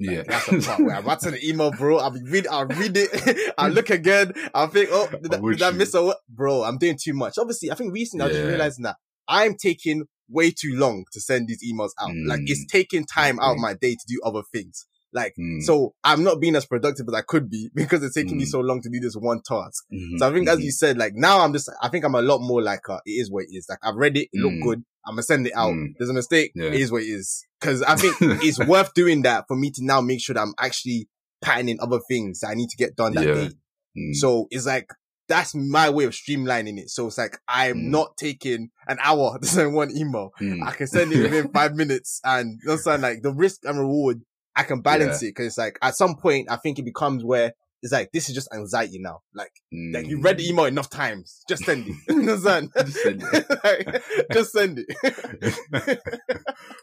[0.00, 0.22] Like, yeah.
[0.26, 1.98] That's the part where I'm writing an email, bro.
[1.98, 3.54] I'll read, I'll read it.
[3.58, 4.32] I'll look again.
[4.54, 6.14] I'll think, oh, did, that, did I miss a?
[6.28, 7.38] Bro, I'm doing too much.
[7.38, 8.30] Obviously, I think recently yeah.
[8.30, 12.10] I just realizing that I'm taking way too long to send these emails out.
[12.10, 12.26] Mm.
[12.26, 14.86] Like it's taking time out of my day to do other things.
[15.12, 15.62] Like, mm.
[15.62, 18.40] so I'm not being as productive as I could be because it's taking mm.
[18.40, 19.84] me so long to do this one task.
[19.92, 20.18] Mm-hmm.
[20.18, 20.70] So I think, as you mm-hmm.
[20.70, 23.30] said, like now I'm just, I think I'm a lot more like, uh, it is
[23.30, 23.66] what it is.
[23.68, 24.62] Like I've read it, it looked mm.
[24.62, 24.84] good.
[25.06, 25.72] I'm gonna send it out.
[25.72, 25.94] Mm.
[25.98, 26.52] There's a mistake.
[26.54, 26.66] Yeah.
[26.66, 27.46] It is what it is.
[27.60, 30.54] Cause I think it's worth doing that for me to now make sure that I'm
[30.58, 31.08] actually
[31.40, 33.34] patterning other things that I need to get done that yeah.
[33.34, 33.50] day.
[33.96, 34.14] Mm.
[34.14, 34.90] So it's like,
[35.28, 36.90] that's my way of streamlining it.
[36.90, 37.82] So it's like, I'm mm.
[37.84, 40.32] not taking an hour to send one email.
[40.40, 40.66] Mm.
[40.66, 44.22] I can send it within five minutes and you know, like the risk and reward
[44.58, 45.28] I can balance yeah.
[45.28, 48.28] it because it's like at some point I think it becomes where it's like this
[48.28, 49.20] is just anxiety now.
[49.34, 49.94] Like, mm.
[49.94, 51.94] like you read the email enough times, just send it.
[52.10, 52.70] understand?
[52.76, 53.46] just send it.
[53.64, 56.00] like, just send it.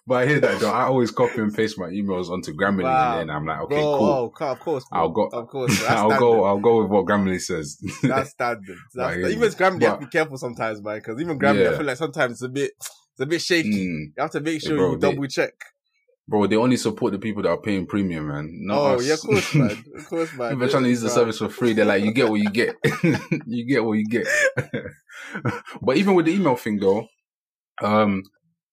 [0.08, 0.72] but I hear that though.
[0.72, 3.20] I always copy and paste my emails onto Grammarly, wow.
[3.20, 4.34] and then I'm like, okay, bro, cool.
[4.40, 5.00] Oh, of course, bro.
[5.00, 5.26] I'll go.
[5.28, 6.44] Of course, I'll go.
[6.46, 7.78] I'll go with what Grammarly says.
[8.04, 8.78] that's standard.
[8.94, 11.72] That's like, even Grammarly, but, have to be careful sometimes, man, because even Grammarly, yeah.
[11.72, 13.88] I feel like sometimes it's a bit, it's a bit shaky.
[13.88, 14.06] Mm.
[14.16, 15.54] You have to make sure bro, you double they, check.
[16.28, 18.50] Bro, they only support the people that are paying premium, man.
[18.52, 19.06] Not oh, us.
[19.06, 19.84] yeah, of course, man.
[19.96, 20.54] Of course, man.
[20.54, 22.50] if they're trying to use the service for free, they're like, you get what you
[22.50, 22.76] get.
[23.46, 24.26] you get what you get.
[25.82, 27.06] but even with the email thing though,
[27.84, 28.24] um,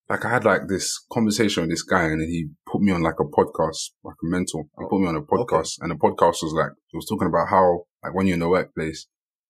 [0.08, 3.20] like I had like this conversation with this guy and he put me on like
[3.20, 4.64] a podcast, like a mentor.
[4.78, 5.82] He put me on a podcast okay.
[5.82, 8.48] and the podcast was like, it was talking about how, like when you're in the
[8.48, 9.06] workplace,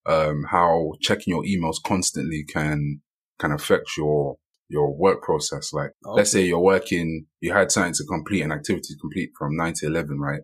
[0.06, 3.00] um, how checking your emails constantly can,
[3.38, 4.38] can affect your
[4.72, 5.72] your work process.
[5.72, 6.16] Like, okay.
[6.16, 9.74] let's say you're working, you had something to complete, an activity to complete from nine
[9.76, 10.40] to 11, right?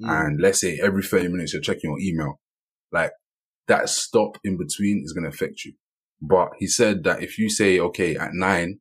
[0.00, 0.08] Mm.
[0.08, 2.40] And let's say every 30 minutes you're checking your email.
[2.90, 3.12] Like
[3.68, 5.74] that stop in between is going to affect you.
[6.20, 8.80] But he said that if you say, okay, at nine,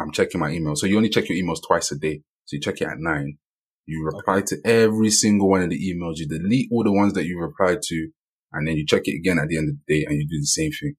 [0.00, 0.76] I'm checking my email.
[0.76, 2.22] So you only check your emails twice a day.
[2.44, 3.38] So you check it at nine.
[3.86, 4.46] You reply okay.
[4.46, 6.16] to every single one of the emails.
[6.16, 8.08] You delete all the ones that you replied to.
[8.52, 10.40] And then you check it again at the end of the day and you do
[10.40, 10.94] the same thing.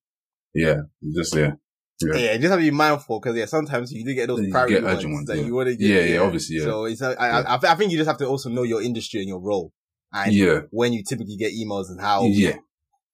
[0.54, 0.82] Yeah.
[1.16, 1.52] Just, yeah.
[2.00, 2.16] Yeah.
[2.16, 4.84] yeah, just have to be mindful because yeah, sometimes you do get those priority get
[4.84, 5.44] ones, ones, that yeah.
[5.44, 5.88] you want to get.
[5.88, 6.64] Yeah, yeah, obviously, yeah.
[6.64, 9.28] So it's I, I, I think you just have to also know your industry and
[9.28, 9.74] your role,
[10.14, 10.60] and yeah.
[10.70, 12.24] when you typically get emails and how.
[12.26, 12.58] Yeah.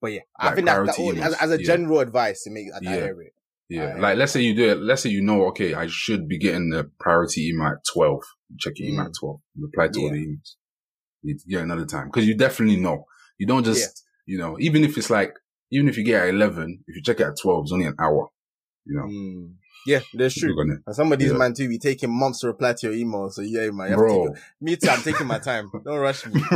[0.01, 2.83] But yeah, like I think that, that as, as, a general advice to make that
[2.83, 2.91] yeah.
[2.91, 3.29] area.
[3.69, 4.79] Yeah, like let's say you do it.
[4.81, 8.21] Let's say you know, okay, I should be getting the priority email at twelve.
[8.59, 9.07] Check your email mm.
[9.07, 9.39] at twelve.
[9.57, 10.55] Reply to all the emails.
[11.21, 13.05] You get another time because you definitely know.
[13.37, 15.33] You don't just, you know, even if it's like,
[15.71, 17.95] even if you get at eleven, if you check it at twelve, it's only an
[17.97, 18.27] hour
[18.85, 19.03] you know.
[19.03, 19.53] Mm.
[19.85, 20.55] Yeah, that's true.
[20.59, 21.37] And some of these yeah.
[21.37, 23.29] man too be taking months to reply to your email.
[23.29, 24.33] So yeah, man, bro.
[24.61, 24.89] me too.
[24.89, 25.69] I'm taking my time.
[25.83, 26.41] Don't rush me.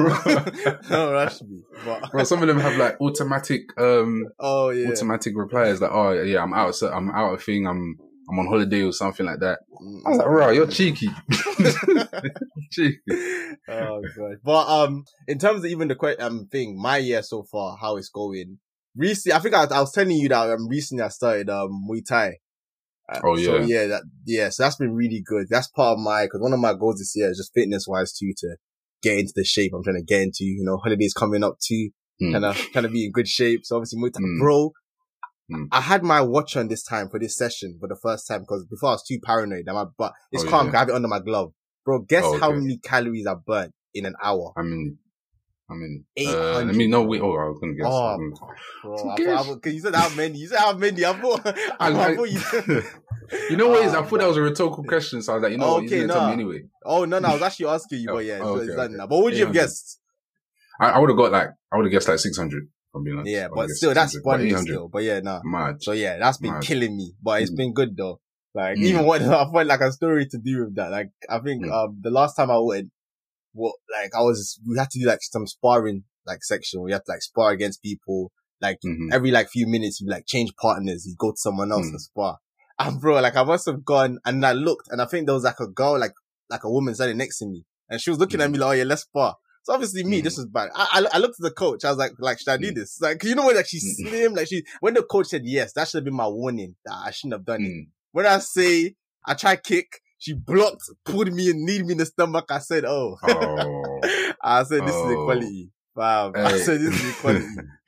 [0.89, 1.63] Don't rush me.
[1.83, 5.81] But bro, some of them have like automatic, um, oh yeah, automatic replies.
[5.81, 6.75] Like, oh yeah, I'm out.
[6.75, 7.67] So I'm out of thing.
[7.67, 7.97] I'm
[8.29, 9.59] I'm on holiday or something like that.
[10.05, 11.09] I was like, bro, you're cheeky.
[12.71, 12.99] cheeky.
[13.67, 14.37] Oh god.
[14.43, 18.09] But um, in terms of even the um thing, my year so far, how it's
[18.09, 18.59] going
[18.97, 22.05] recently, I think I, I was telling you that um, recently I started um Muay
[22.07, 22.37] Thai.
[23.09, 24.49] Uh, oh yeah, so, yeah, that yeah.
[24.49, 25.47] So that's been really good.
[25.49, 28.11] That's part of my because one of my goals this year is just fitness wise
[28.11, 28.57] too to
[29.01, 30.43] get into the shape I'm trying to get into.
[30.43, 32.33] You know, holidays coming up too, mm.
[32.33, 33.61] kind of kind of be in good shape.
[33.63, 34.39] So obviously Muay Thai, mm.
[34.39, 34.71] bro.
[35.49, 35.67] Mm.
[35.71, 38.65] I had my watch on this time for this session for the first time because
[38.65, 39.63] before I was too paranoid.
[39.67, 40.67] My, but it's oh, calm.
[40.67, 40.73] Yeah.
[40.73, 41.53] I have it under my glove,
[41.85, 42.01] bro.
[42.01, 42.39] Guess oh, okay.
[42.39, 44.51] how many calories I burnt in an hour?
[44.57, 44.97] I mean,
[45.69, 47.03] I mean, uh, let me know.
[47.03, 47.87] Wait, oh, I was gonna guess.
[47.89, 48.17] Oh,
[48.83, 50.39] bro, I thought, I, you said how many?
[50.39, 51.03] You said how many?
[51.03, 52.83] I thought, I, I, I thought you.
[53.49, 53.93] you know what is?
[53.93, 55.91] I thought that was a rhetorical question, so I was like, you know, okay, what,
[55.91, 56.13] he's nah.
[56.13, 56.63] tell me anyway.
[56.85, 58.95] Oh no, no, I was actually asking you, but yeah, oh, okay, okay.
[58.97, 59.99] But what would you have guessed?
[60.79, 62.69] I, I would have got like, I would have guessed like six hundred.
[63.25, 64.87] Yeah, but still, that's funny still.
[64.87, 65.41] But yeah, no.
[65.43, 65.73] Nah.
[65.79, 66.63] So yeah, that's been Mad.
[66.63, 67.57] killing me, but it's mm.
[67.57, 68.19] been good though.
[68.53, 68.83] Like Mm.
[68.83, 70.91] even what I find like a story to do with that.
[70.91, 71.71] Like I think Mm.
[71.71, 72.89] um the last time I went,
[73.57, 76.81] what like I was we had to do like some sparring like section.
[76.83, 78.31] We had to like spar against people.
[78.59, 79.13] Like Mhm.
[79.13, 81.05] every like few minutes, you like change partners.
[81.05, 81.91] You go to someone else Mm.
[81.91, 82.37] and spar.
[82.79, 85.43] And bro, like I must have gone and I looked and I think there was
[85.43, 86.13] like a girl, like
[86.49, 88.71] like a woman standing next to me, and she was looking at me like, "Oh
[88.71, 90.23] yeah, let's spar." So obviously me, Mm.
[90.23, 90.69] this was bad.
[90.73, 91.83] I, I I looked at the coach.
[91.85, 92.75] I was like, like should I do Mm.
[92.75, 92.99] this?
[93.01, 94.09] Like you know when like she's Mm.
[94.09, 96.95] slim, like she when the coach said yes, that should have been my warning that
[97.05, 97.69] I shouldn't have done it.
[97.69, 97.87] Mm.
[98.11, 102.05] When I say I try kick, she blocked, pulled me and kneed me in the
[102.05, 102.45] stomach.
[102.49, 104.01] I said, "Oh." Oh.
[104.41, 105.11] I said, "This is Oh.
[105.21, 106.31] equality." Fam.
[106.35, 107.45] I said, "This is equality."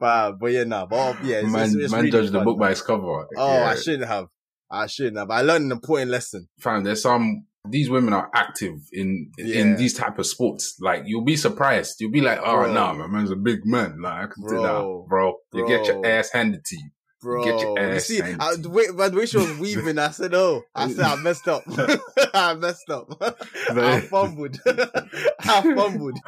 [0.00, 0.38] Fam.
[0.38, 0.86] But yeah, nah.
[0.86, 3.06] But oh, yeah, it's, man, it's, it's man really judged the book by its cover.
[3.06, 3.64] Oh, Yeah.
[3.66, 4.26] I shouldn't have.
[4.70, 5.30] I shouldn't have.
[5.30, 6.48] I learned an important lesson.
[6.58, 9.60] fam, there's some these women are active in Yeah.
[9.60, 10.76] in these type of sports.
[10.80, 11.96] Like you'll be surprised.
[12.00, 12.72] You'll be like, oh Bro.
[12.72, 14.00] nah, my man's a big man.
[14.00, 15.06] Like I can do that, Bro.
[15.08, 15.34] bro.
[15.52, 16.90] You get your ass handed to you.
[17.22, 19.98] Bro, Get your you ass see, handed I, way, but the way she was weaving,
[19.98, 21.64] I said, "Oh, I said I messed up.
[22.34, 23.08] I messed up.
[23.70, 24.58] I fumbled.
[24.66, 26.18] I fumbled."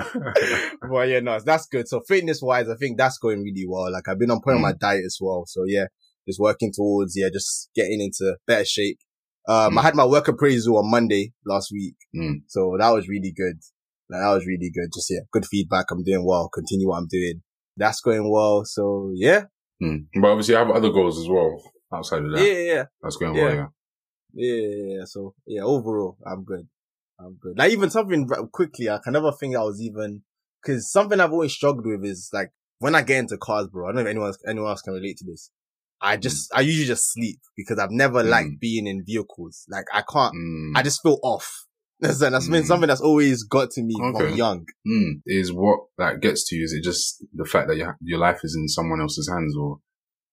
[0.90, 1.88] Well, yeah, no, that's good.
[1.88, 3.90] So fitness wise, I think that's going really well.
[3.90, 5.44] Like I've been on point on my diet as well.
[5.46, 5.86] So yeah,
[6.28, 8.98] just working towards, yeah, just getting into better shape.
[9.48, 9.78] Um, Mm.
[9.78, 11.96] I had my work appraisal on Monday last week.
[12.14, 12.42] Mm.
[12.48, 13.56] So that was really good.
[14.10, 14.90] Like, that was really good.
[14.94, 15.86] Just, yeah, good feedback.
[15.90, 16.48] I'm doing well.
[16.52, 17.42] Continue what I'm doing.
[17.76, 18.64] That's going well.
[18.64, 19.44] So yeah.
[19.82, 20.06] Mm.
[20.20, 21.60] But obviously, I have other goals as well
[21.92, 22.40] outside of that.
[22.46, 22.84] yeah, yeah.
[23.02, 23.42] That's going Yeah.
[23.44, 23.54] well.
[23.54, 23.66] Yeah.
[24.34, 25.04] Yeah, yeah, yeah.
[25.04, 26.66] So yeah, overall, I'm good.
[27.20, 27.58] I'm good.
[27.58, 30.22] Like even something quickly, I can never think I was even,
[30.64, 33.92] cause something I've always struggled with is like when I get into cars, bro, I
[33.92, 35.50] don't know if anyone else, anyone else can relate to this.
[36.00, 38.28] I just, I usually just sleep because I've never Mm.
[38.30, 39.64] liked being in vehicles.
[39.68, 40.72] Like I can't, Mm.
[40.76, 41.66] I just feel off.
[42.02, 42.66] That's, that's been Mm.
[42.66, 44.18] something that's always got to me Okay.
[44.28, 44.66] from young.
[44.86, 45.22] Mm.
[45.24, 46.64] Is what that gets to you?
[46.64, 49.78] Is it just the fact that your your life is in someone else's hands, or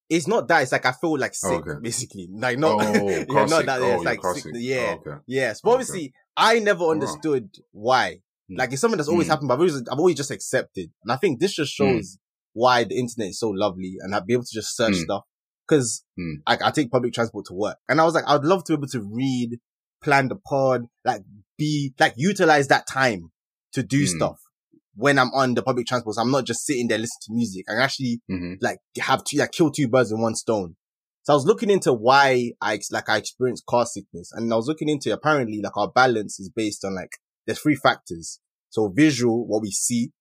[0.09, 1.79] It's not that, it's like I feel like sick, Okay.
[1.83, 2.27] basically.
[2.31, 4.95] Like not, oh, yeah, not that, oh, it's like sick, yeah.
[4.97, 5.21] Oh, okay.
[5.27, 5.73] Yes, but Okay.
[5.75, 6.91] obviously I never wow.
[6.91, 8.21] understood why.
[8.49, 8.57] Mm.
[8.57, 9.31] Like it's something that's always Mm.
[9.31, 10.89] happened, but I've always, I've always just accepted.
[11.03, 12.17] And I think this just shows
[12.53, 15.03] why the internet is so lovely and I'd be able to just search Mm.
[15.03, 15.23] stuff.
[15.69, 16.41] Cause Mm.
[16.47, 18.79] I, I take public transport to work and I was like, I'd love to be
[18.79, 19.59] able to read,
[20.03, 21.21] plan the pod, like
[21.59, 23.31] be, like utilize that time
[23.73, 24.07] to do Mm.
[24.07, 24.37] stuff
[24.95, 26.15] when I'm on the public transport.
[26.15, 27.65] So I'm not just sitting there listening to music.
[27.69, 30.75] I actually hmm like have to like kill two birds in one stone.
[31.23, 34.67] So I was looking into why I, like I experienced car sickness and I was
[34.67, 37.11] looking into apparently like our balance is based on like,
[37.45, 38.39] there's three factors.
[38.69, 40.11] So visual, what we see.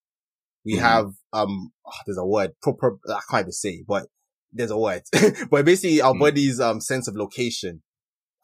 [0.65, 0.81] We Mhm.
[0.81, 4.07] have, um, oh, there's a word, proper, I can't even say, but
[4.53, 5.03] there's a word,
[5.51, 6.19] but basically our Mm.
[6.21, 7.83] body's, um, sense of location.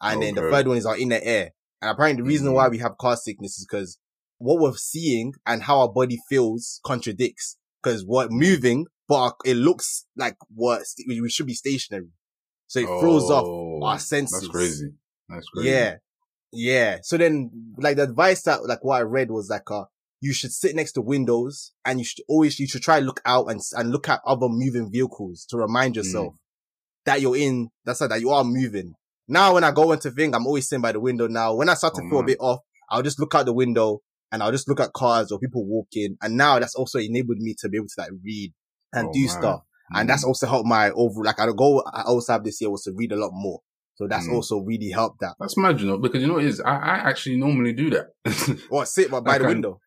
[0.01, 1.51] And then the third one is our inner ear.
[1.85, 3.99] And apparently the reason why we have car sickness is because
[4.39, 7.57] what we're seeing and how our body feels contradicts.
[7.83, 12.09] Cause we're moving, but our- it looks like what we we should be stationary.
[12.65, 14.41] So it throws off Oh, our senses.
[14.41, 14.89] That's crazy.
[15.29, 15.69] That's crazy.
[15.69, 15.95] Yeah.
[16.51, 16.97] Yeah.
[17.03, 19.83] So then, like the advice that, like what I read was like, uh,
[20.19, 23.51] you should sit next to windows and you should always, you should try look out
[23.51, 26.33] and, and look at other moving vehicles to remind yourself
[27.05, 28.95] that you're in, that's like, that you are moving.
[29.27, 31.55] Now, when I go into thing, I'm always sitting by the window now.
[31.55, 32.59] When I start to Oh, feel a bit off,
[32.89, 36.17] I'll just look out the window and I'll just look at cars or people walking.
[36.21, 38.53] And now that's also enabled me to be able to like read
[38.93, 39.29] and Oh, do man.
[39.29, 39.61] stuff.
[39.93, 40.11] And Mm.
[40.11, 42.91] that's also helped my over, like I goal I also have this year was to
[42.95, 43.61] read a lot more.
[43.95, 44.33] So that's Mm.
[44.33, 45.35] also really helped that.
[45.39, 46.59] That's mad, you know, because you know what it is?
[46.61, 48.07] I, I actually normally do that.
[48.69, 49.79] What sit by, by Like the I- window?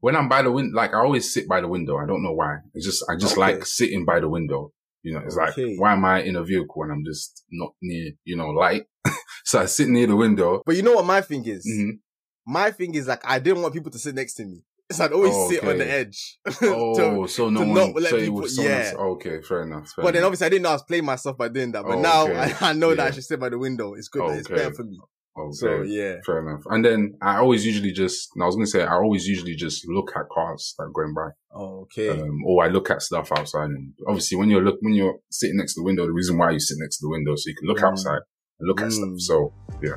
[0.00, 1.96] when I'm by the window, like I always sit by the window.
[1.98, 2.58] I don't know why.
[2.74, 3.40] It's just, I just Okay.
[3.40, 4.72] like sitting by the window.
[5.02, 5.64] You know, it's Okay.
[5.72, 8.84] like, why am I in a vehicle when I'm just not near, you know, light?
[9.44, 10.62] so I sit near the window.
[10.64, 11.66] But you know what my thing is?
[11.66, 11.98] Mhm.
[12.46, 14.62] My thing is like I didn't want people to sit next to me.
[14.90, 16.38] So I'd always Oh, sit on the edge.
[16.62, 18.92] Oh, To- so no one, not let so it people- yeah.
[18.98, 19.88] okay, fair enough.
[19.94, 21.82] fair but then obviously I didn't know I was playing myself by doing that.
[21.84, 22.54] But Oh, now okay.
[22.60, 23.94] I, I know that I should sit by the window.
[23.94, 24.36] It's good.
[24.36, 24.56] It's Okay.
[24.56, 24.98] better for me.
[25.36, 25.52] Okay.
[25.52, 26.16] So yeah.
[26.26, 26.62] Fair enough.
[26.66, 29.86] And then I always usually just, I was going to say, I always usually just
[29.88, 31.28] look at cars that are going by.
[31.54, 32.08] Oh, Okay.
[32.20, 33.70] Um, or I look at stuff outside.
[33.70, 36.50] And obviously when you're look, when you're sitting next to the window, the reason why
[36.50, 37.90] you sit next to the window, so you can look Mm.
[37.90, 38.20] outside
[38.60, 38.92] and look at Mm.
[38.92, 39.14] stuff.
[39.18, 39.96] So yeah,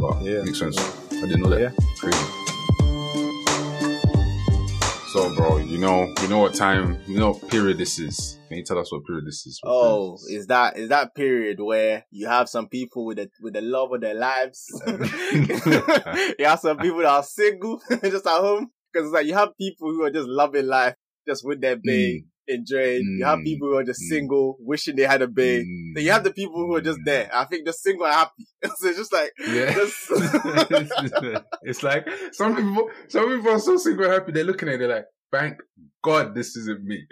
[0.00, 0.42] but Yeah.
[0.42, 0.76] makes sense.
[1.12, 1.60] I didn't know that.
[1.60, 1.70] Yeah.
[1.98, 2.41] Crazy.
[5.12, 8.38] So bro, you know, you know what time, you know period this is.
[8.48, 9.58] Can you tell us what period this is?
[9.60, 10.26] What Oh, is?
[10.30, 13.92] is that is that period where you have some people with the with the love
[13.92, 14.64] of their lives?
[14.86, 19.50] you have some people that are single, just at home, because it's like you have
[19.60, 20.94] people who are just loving life,
[21.28, 21.82] just with their hmm.
[21.84, 23.16] babe, enjoying.
[23.18, 23.44] You have Mm.
[23.44, 24.08] people who are just Mm.
[24.08, 25.64] single, wishing they had a babe.
[25.64, 25.94] Mm.
[25.94, 27.30] Then you have the people who are just there.
[27.32, 28.46] I think the single are happy.
[28.76, 29.72] so it's just like Yeah.
[29.74, 30.10] Just-
[31.62, 34.88] it's like some people some people are so single happy, they're looking at it they're
[34.96, 35.58] like, thank
[36.02, 37.04] God this isn't me.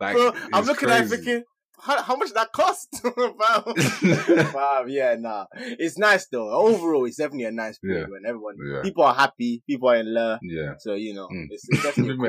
[0.00, 1.42] Like Bro, I'm looking at it thinking,
[1.80, 3.00] how, how much that cost?
[4.54, 4.84] wow.
[4.86, 5.46] yeah, nah.
[5.54, 6.50] It's nice though.
[6.50, 8.12] Overall, it's definitely a nice period yeah.
[8.12, 8.82] when everyone, yeah.
[8.82, 10.38] people are happy, people are in love.
[10.42, 10.74] Yeah.
[10.78, 11.46] So, you know, mm.
[11.50, 12.26] it's, it's, definitely cool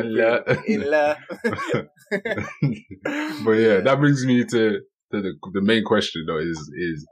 [0.67, 1.17] in love.
[3.43, 4.79] but yeah, yeah, that brings me to,
[5.11, 7.07] to the, the main question though is, is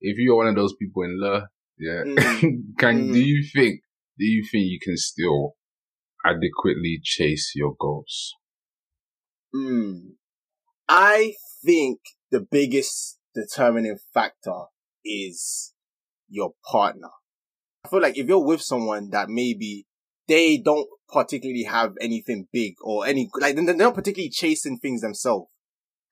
[0.00, 1.42] if you're one of those people in love,
[1.78, 2.58] yeah, mm.
[2.78, 3.12] can, mm.
[3.12, 3.80] do you think,
[4.18, 5.54] do you think you can still
[6.24, 8.34] adequately chase your goals?
[9.54, 9.98] Hmm.
[10.88, 12.00] I think
[12.30, 14.64] the biggest determining factor
[15.04, 15.72] is
[16.28, 17.08] your partner.
[17.84, 19.86] I feel like if you're with someone that maybe
[20.26, 25.48] they don't particularly have anything big or any, like they're not particularly chasing things themselves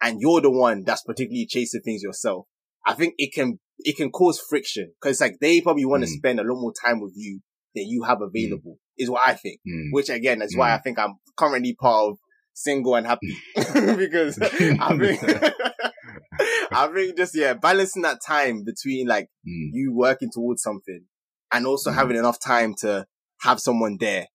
[0.03, 2.47] and you're the one that's particularly chasing things yourself,
[2.87, 6.17] I think it can, it can cause friction because like they probably want to mm.
[6.17, 7.41] spend a lot more time with you
[7.75, 8.99] than you have available mm.
[8.99, 9.89] is what I think, mm.
[9.93, 10.83] which again is why I mm.
[10.83, 12.19] think I'm currently part of
[12.55, 14.81] single and happy because I think
[16.73, 19.71] I think just yeah, balancing that time between like mm.
[19.73, 21.05] you working towards something
[21.53, 21.95] and also mm.
[21.95, 23.07] having enough time to
[23.43, 24.27] have someone there.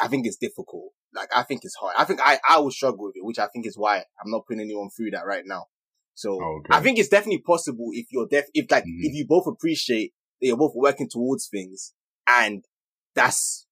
[0.00, 0.90] I think it's difficult.
[1.14, 1.94] Like I think it's hard.
[1.98, 4.46] I think I I will struggle with it, which I think is why I'm not
[4.46, 5.66] putting anyone through that right now.
[6.14, 6.76] So okay.
[6.76, 8.98] I think it's definitely possible if you're def if like mm.
[9.00, 11.92] if you both appreciate that you're both working towards things
[12.26, 12.64] and
[13.14, 13.66] that's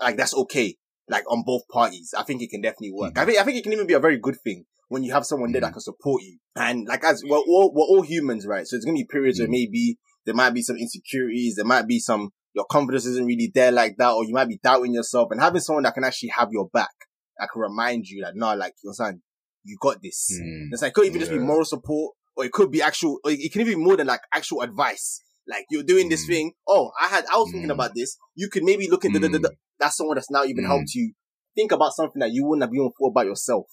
[0.00, 0.76] like that's okay
[1.08, 2.14] like on both parties.
[2.16, 3.14] I think it can definitely work.
[3.14, 3.22] Mm-hmm.
[3.22, 5.24] I think I think it can even be a very good thing when you have
[5.24, 5.52] someone mm-hmm.
[5.52, 5.74] there that mm-hmm.
[5.74, 6.38] can support you.
[6.56, 8.66] And like as we're all we're all humans, right?
[8.66, 9.50] So it's gonna be periods mm-hmm.
[9.50, 13.50] where maybe there might be some insecurities, there might be some your confidence isn't really
[13.54, 15.28] there like that, or you might be doubting yourself.
[15.30, 16.90] And having someone that can actually have your back,
[17.38, 19.22] that can remind you that no, like you're saying,
[19.64, 20.38] you got this.
[20.40, 20.68] Mm.
[20.72, 21.26] It's like it could even yeah.
[21.26, 23.96] just be moral support, or it could be actual, or it can even be more
[23.96, 25.22] than like actual advice.
[25.52, 26.10] Like you're doing mm.
[26.10, 26.52] this thing.
[26.66, 27.52] Oh, I had, I was mm.
[27.52, 28.16] thinking about this.
[28.34, 30.68] You could maybe look into the, that's someone that's now even mm.
[30.68, 31.12] helped you
[31.54, 33.66] think about something that you wouldn't have even thought about yourself.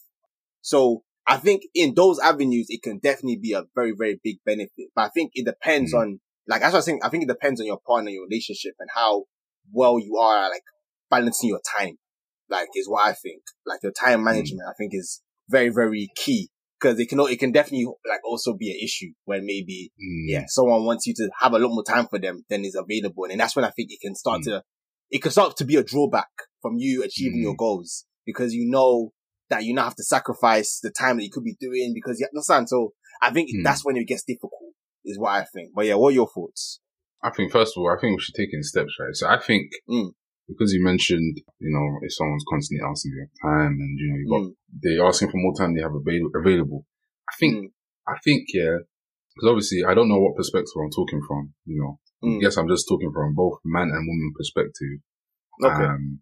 [0.61, 4.89] So I think in those avenues, it can definitely be a very, very big benefit.
[4.95, 5.99] But I think it depends mm.
[5.99, 8.73] on, like, as I was saying, I think it depends on your partner, your relationship
[8.79, 9.25] and how
[9.71, 10.63] well you are, like,
[11.09, 11.97] balancing your time.
[12.49, 13.43] Like, is what I think.
[13.65, 14.25] Like, your time mm.
[14.25, 14.71] management, mm.
[14.71, 16.49] I think is very, very key.
[16.81, 20.23] Cause it can, it can definitely, like, also be an issue when maybe, mm.
[20.27, 23.25] yeah, someone wants you to have a lot more time for them than is available.
[23.29, 24.45] And that's when I think it can start mm.
[24.45, 24.63] to
[25.09, 26.29] it can start to be a drawback
[26.61, 27.43] from you achieving mm.
[27.43, 29.11] your goals because you know
[29.49, 32.27] that you now have to sacrifice the time that you could be doing because you
[32.31, 32.69] understand.
[32.69, 33.63] So I think mm.
[33.63, 35.71] that's when it gets difficult is what I think.
[35.75, 36.79] But yeah, what are your thoughts?
[37.23, 39.15] I think first of all, I think we should take in steps, right?
[39.15, 40.11] So I think mm.
[40.49, 44.27] Because you mentioned, you know, if someone's constantly asking you time and, you know, you
[44.27, 44.55] got, mm.
[44.81, 46.85] they're asking for more time they have avail- available.
[47.29, 47.71] I think, mm.
[48.07, 48.81] I think, yeah,
[49.35, 52.41] because obviously I don't know what perspective I'm talking from, you know, Mm.
[52.41, 54.99] Yes, I'm just talking from both man and woman perspective.
[55.63, 55.85] Okay.
[55.85, 56.21] Um,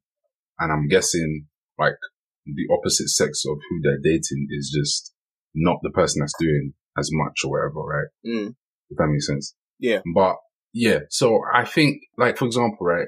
[0.59, 1.97] and I'm guessing like
[2.45, 5.13] the opposite sex of who they're dating is just
[5.53, 8.07] not the person that's doing as much or whatever, right?
[8.25, 8.55] Mm.
[8.89, 9.55] If that makes sense.
[9.79, 10.01] Yeah.
[10.13, 10.35] But
[10.73, 13.07] yeah, so I think like, for example, right,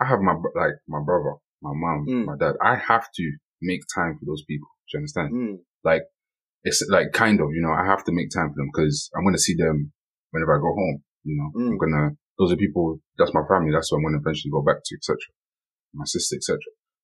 [0.00, 2.24] I have my, like my brother, my mom, mm.
[2.26, 2.54] my dad.
[2.62, 3.32] I have to
[3.62, 4.68] make time for those people.
[4.90, 5.32] Do you understand?
[5.32, 5.58] Mm.
[5.84, 6.02] Like,
[6.64, 9.24] it's like kind of, you know, I have to make time for them because I'm
[9.24, 9.92] going to see them
[10.30, 11.02] whenever I go home.
[11.24, 11.68] You know, mm.
[11.70, 13.72] I'm going to those are people, that's my family.
[13.72, 15.16] That's what I'm going to eventually go back to, etc.
[15.94, 16.58] My sister, etc.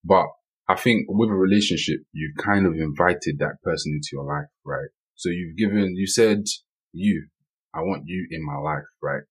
[0.05, 0.27] But
[0.69, 4.89] I think with a relationship, you've kind of invited that person into your life, right?
[5.15, 6.45] So you've given, you said,
[6.93, 7.29] you,
[7.75, 9.23] I want you in my life, right?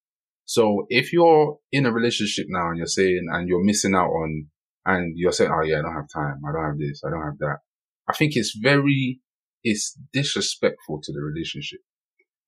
[0.46, 4.48] So if you're in a relationship now and you're saying, and you're missing out on,
[4.86, 6.42] and you're saying, oh yeah, I don't have time.
[6.48, 7.02] I don't have this.
[7.06, 7.58] I don't have that.
[8.10, 9.22] I think it's very,
[9.64, 11.80] it's disrespectful to the relationship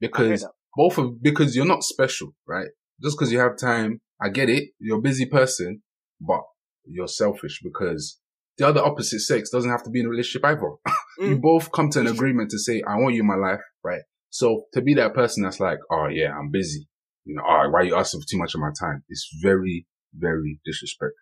[0.02, 2.68] because both of, because you're not special, right?
[3.04, 4.70] just because you have time, I get it.
[4.80, 5.82] You're a busy person,
[6.22, 6.42] but
[6.86, 8.20] you're selfish because
[8.58, 10.72] the other opposite sex doesn't have to be in a relationship either.
[11.22, 11.30] Mm.
[11.30, 14.02] you both come to an agreement to say, I want you in my life, right?
[14.32, 16.88] So to be that person that's like, oh yeah, I'm busy.
[17.26, 19.04] You know, oh, why are you asking for too much of my time?
[19.10, 21.14] It's very, very disrespectful,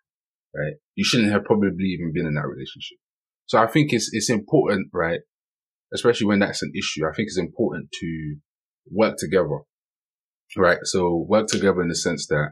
[0.55, 0.73] right?
[0.95, 2.97] You shouldn't have probably even been in that relationship.
[3.45, 5.19] So I think it's, it's important, right?
[5.93, 7.05] Especially when that's an issue.
[7.05, 8.35] I think it's important to
[8.89, 9.59] work together
[10.57, 10.79] right?
[10.83, 12.49] So work together in the sense that,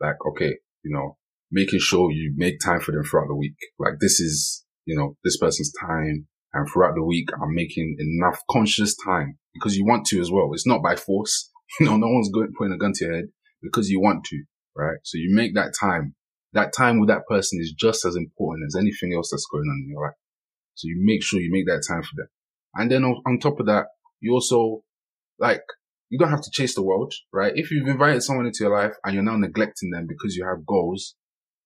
[0.00, 1.16] like, okay, you know,
[1.50, 3.56] making sure you make time for them throughout the week.
[3.78, 6.26] Like this is, you know, this person's time.
[6.54, 10.50] And throughout the week, I'm making enough conscious time because you want to as well.
[10.52, 11.50] It's not by force.
[11.80, 13.24] Know, no one's going, putting a gun to your head
[13.62, 14.42] because you want to,
[14.76, 14.98] right?
[15.04, 16.14] So you make that time.
[16.52, 19.82] That time with that person is just as important as anything else that's going on
[19.84, 20.16] in your life.
[20.74, 22.28] So you make sure you make that time for them.
[22.74, 23.86] And then on, on top of that,
[24.20, 24.82] you also
[25.38, 25.62] like
[26.08, 27.52] you don't have to chase the world, right?
[27.54, 30.66] If you've invited someone into your life and you're now neglecting them because you have
[30.66, 31.14] goals,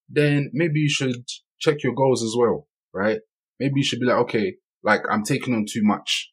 [0.08, 1.24] then maybe you should
[1.58, 3.18] check your goals as well, right?
[3.58, 4.54] Maybe you should be like, okay,
[4.84, 6.32] like I'm taking on too much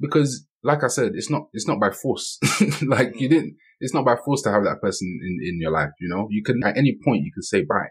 [0.00, 2.38] because like I said, it's not, it's not by force.
[2.86, 3.30] like you mm.
[3.30, 6.26] didn't, it's not by force to have that person in, in your life, you know?
[6.30, 7.88] You can, at any point, you can say bye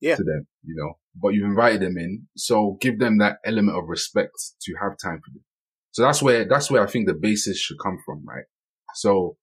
[0.00, 0.16] Yeah.
[0.16, 2.26] to them, you know, but you've invited them in.
[2.36, 5.44] So give them that element of respect to have time for them.
[5.92, 8.44] So that's where, that's where I think the basis should come from, right?
[8.94, 9.36] So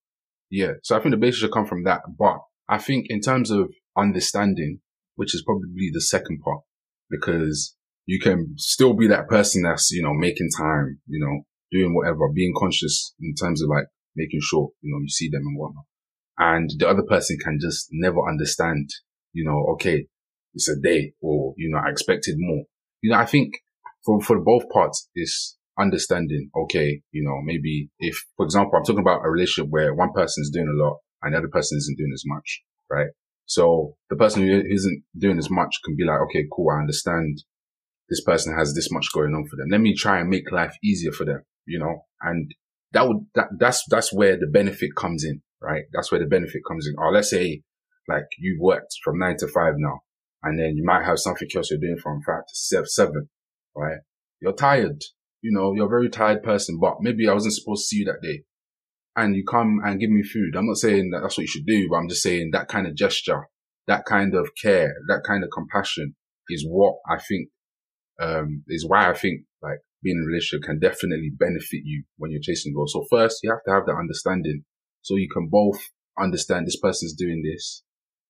[0.50, 2.02] yeah, so I think the basis should come from that.
[2.18, 4.80] But I think in terms of understanding,
[5.16, 6.62] which is probably the second part,
[7.10, 11.94] because you can still be that person that's, you know, making time, you know, doing
[11.94, 13.86] whatever, being conscious in terms of like
[14.16, 15.86] making sure, you know, you see them and whatnot.
[16.38, 18.90] And the other person can just never understand,
[19.34, 20.08] you know, okay,
[20.54, 22.64] it's a day or, you know, I expected more.
[23.02, 23.54] You know, I think
[24.06, 29.02] for, for both parts is understanding, okay, you know, maybe if, for example, I'm talking
[29.02, 31.98] about a relationship where one person is doing a lot and the other person isn't
[31.98, 33.08] doing as much, right?
[33.46, 36.70] So the person who isn't doing as much can be like, okay, cool.
[36.72, 37.44] I understand
[38.10, 39.68] this person has this much going on for them.
[39.70, 42.52] Let me try and make life easier for them, you know, and
[42.94, 45.84] that would, that, that's, that's where the benefit comes in, right?
[45.94, 46.96] That's where the benefit comes in.
[46.98, 47.62] Or let's say
[48.08, 50.02] like you've worked from nine to five now
[50.44, 53.30] and then you might have something else you're doing from five to seven,
[53.76, 54.00] right?
[54.42, 55.02] You're tired.
[55.42, 58.06] You know, you're a very tired person, but maybe I wasn't supposed to see you
[58.06, 58.44] that day
[59.16, 60.56] and you come and give me food.
[60.56, 62.86] I'm not saying that that's what you should do, but I'm just saying that kind
[62.86, 63.48] of gesture,
[63.88, 66.16] that kind of care, that kind of compassion
[66.50, 67.50] is what I think,
[68.22, 72.30] um, is why I think like being in a relationship can definitely benefit you when
[72.30, 72.94] you're chasing goals.
[72.94, 74.64] So first you have to have that understanding
[75.02, 75.82] so you can both
[76.18, 77.84] understand this person's doing this,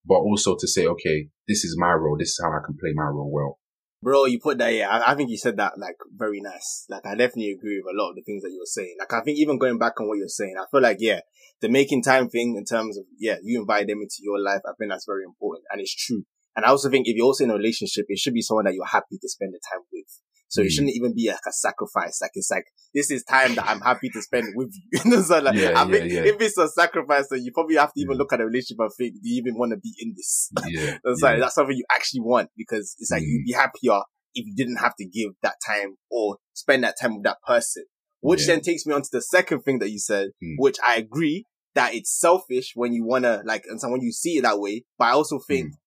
[0.05, 2.17] but also to say, okay, this is my role.
[2.17, 3.59] This is how I can play my role well.
[4.01, 6.85] Bro, you put that, yeah, I, I think you said that like very nice.
[6.89, 8.95] Like I definitely agree with a lot of the things that you were saying.
[8.99, 11.21] Like I think even going back on what you're saying, I feel like, yeah,
[11.61, 14.61] the making time thing in terms of, yeah, you invite them into your life.
[14.65, 16.23] I think that's very important and it's true.
[16.55, 18.73] And I also think if you're also in a relationship, it should be someone that
[18.73, 20.07] you're happy to spend the time with.
[20.47, 20.71] So it Mm.
[20.71, 22.19] shouldn't even be like a sacrifice.
[22.21, 24.99] Like it's like, this is time that I'm happy to spend with you.
[25.05, 26.23] You know, so like, Yeah, I yeah, think yeah.
[26.25, 28.17] if it's a sacrifice, then you probably have to even Yeah.
[28.19, 30.51] look at a relationship and think, do you even want to be in this?
[30.67, 30.97] Yeah.
[31.03, 31.29] It's yeah.
[31.29, 33.27] like that's something you actually want because it's like Mm.
[33.27, 33.99] you'd be happier
[34.33, 37.83] if you didn't have to give that time or spend that time with that person.
[38.21, 40.55] Which then takes me on to the second thing that you said, Mm.
[40.57, 44.41] which I agree that it's selfish when you wanna like and someone you see it
[44.43, 44.83] that way.
[44.97, 45.77] But I also think Mm.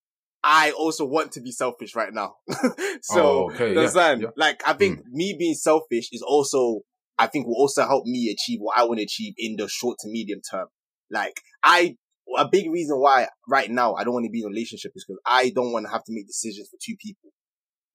[0.45, 2.37] I also want to be selfish right now.
[3.03, 3.73] so Oh, okay.
[3.73, 3.79] Yeah.
[3.81, 4.23] understand?
[4.23, 4.29] yeah.
[4.29, 4.33] Mm.
[4.37, 6.81] Like I think me being selfish is also
[7.19, 9.99] I think will also help me achieve what I want to achieve in the short
[10.01, 10.69] to medium term.
[11.11, 11.35] Like
[11.65, 11.97] I
[12.37, 15.05] a big reason why right now I don't want to be in a relationship is
[15.09, 17.31] because I don't want to have to make decisions for two people.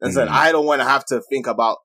[0.01, 0.29] And so Mm.
[0.29, 1.77] I don't want to have to think about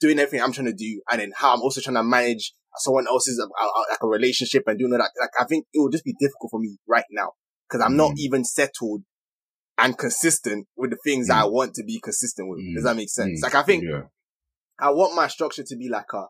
[0.00, 3.06] doing everything I'm trying to do and then how I'm also trying to manage someone
[3.08, 5.10] else's uh, uh, like a relationship and doing all that.
[5.20, 7.32] Like I think it will just be difficult for me right now
[7.68, 8.18] because I'm not Mm.
[8.18, 9.02] even settled
[9.78, 12.58] and consistent with the things that I want to be consistent with.
[12.74, 12.86] Does Mm.
[12.86, 13.40] that make sense?
[13.40, 13.42] Mm.
[13.44, 14.02] Like I think Yeah.
[14.78, 16.24] I want my structure to be like a,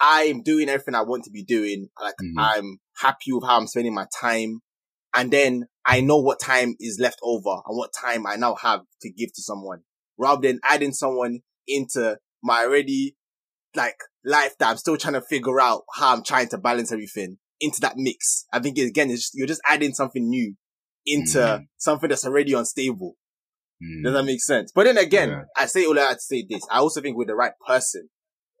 [0.00, 1.88] I'm doing everything I want to be doing.
[2.00, 2.34] Like Mhm.
[2.38, 4.60] I'm happy with how I'm spending my time.
[5.14, 8.82] And then I know what time is left over and what time I now have
[9.02, 9.82] to give to someone
[10.18, 13.16] rather than adding someone into my already
[13.74, 17.38] like life that I'm still trying to figure out how I'm trying to balance everything
[17.60, 18.44] into that mix.
[18.52, 20.54] I think again, it's just, you're just adding something new
[21.06, 21.66] into Mhm.
[21.78, 23.16] something that's already unstable.
[23.82, 24.04] Mm.
[24.04, 24.72] Does that make sense?
[24.74, 25.42] But then again, Yeah.
[25.56, 26.62] I say all I that to say this.
[26.70, 28.08] I also think with the right person,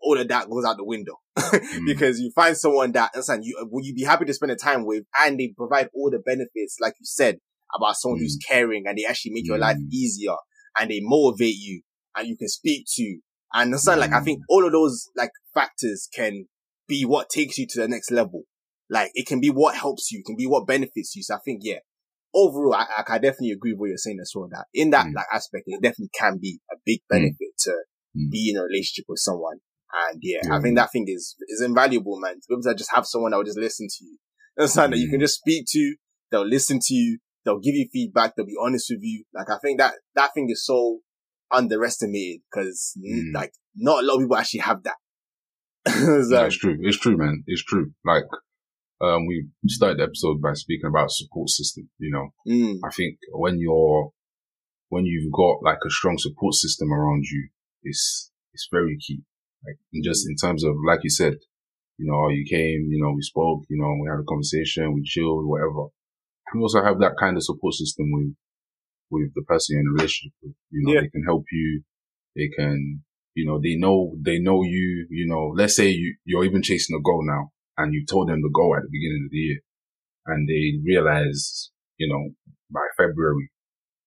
[0.00, 1.86] all of that goes out the window Mm.
[1.86, 4.84] because you find someone that, understand, you, will you be happy to spend the time
[4.86, 7.38] with and they provide all the benefits, like you said,
[7.74, 9.90] about someone who's caring and they actually make your life Mm.
[9.92, 10.36] easier
[10.78, 11.80] and they motivate you
[12.14, 13.18] and you can speak to.
[13.54, 14.24] And understand, like, I Mm.
[14.24, 16.46] think all of those, like, factors can
[16.86, 18.42] be what takes you to the next level.
[18.90, 21.22] Like, it can be what helps you, it can be what benefits you.
[21.22, 21.78] So I think, yeah,
[22.36, 25.06] overall, I, I, I definitely agree with what you're saying as well, that in that,
[25.06, 25.14] Mm.
[25.14, 27.72] like, aspect, it definitely can be a big benefit to
[28.16, 28.30] Mm.
[28.30, 29.58] be in a relationship with someone.
[30.10, 32.34] And yeah, I think that thing is, is invaluable, man.
[32.34, 34.18] To be able to just have someone that will just listen to you.
[34.58, 35.24] Understand that you can Mm.
[35.24, 35.96] just speak to,
[36.30, 39.24] they'll listen to you, they'll give you feedback, they'll be honest with you.
[39.34, 41.00] Like, I think that, that thing is so
[41.50, 43.34] underestimated because Mm.
[43.34, 44.96] like not a lot of people actually have that.
[45.86, 46.76] No, so, it's true.
[46.80, 47.44] It's true, man.
[47.46, 47.92] It's true.
[48.04, 48.24] Like,
[49.00, 51.88] um, we started the episode by speaking about support system.
[51.98, 54.10] You know, mm, I think when you're,
[54.88, 57.48] when you've got like a strong support system around you,
[57.82, 59.20] it's, it's very key.
[59.64, 61.34] Like, and just in terms of, like you said,
[61.98, 65.02] you know, you came, you know, we spoke, you know, we had a conversation, we
[65.02, 65.88] chilled, whatever.
[66.54, 68.34] You also have that kind of support system with,
[69.10, 70.54] with the person you're in a relationship with.
[70.70, 71.00] You know, Yeah.
[71.02, 71.82] they can help you.
[72.36, 73.02] They can,
[73.34, 76.96] you know, they know, they know you, you know, let's say you, you're even chasing
[76.96, 79.58] a goal now and you told them the goal at the beginning of the year
[80.26, 82.34] and they realize, you know,
[82.70, 83.50] by February,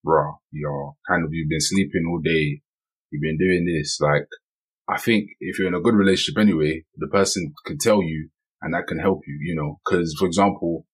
[0.05, 2.61] bruh, you're kind of, you've been sleeping all day.
[3.11, 3.99] You've been doing this.
[4.01, 4.27] Like,
[4.87, 8.29] I think if you're in a good relationship anyway, the person can tell you
[8.61, 10.85] and that can help you, you know, cause for example,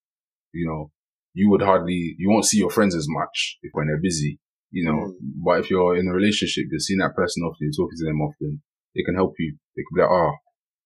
[0.54, 0.92] you know,
[1.34, 4.40] you would hardly, you won't see your friends as much if when they're busy,
[4.72, 5.14] you know, mm.
[5.44, 8.22] but if you're in a relationship, you're seeing that person often, you're talking to them
[8.22, 8.62] often,
[8.94, 9.58] it can help you.
[9.76, 10.34] They could be like, oh,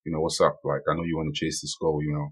[0.10, 0.57] you know, what's up?
[0.64, 2.30] Like, I know you want to chase this goal, you know,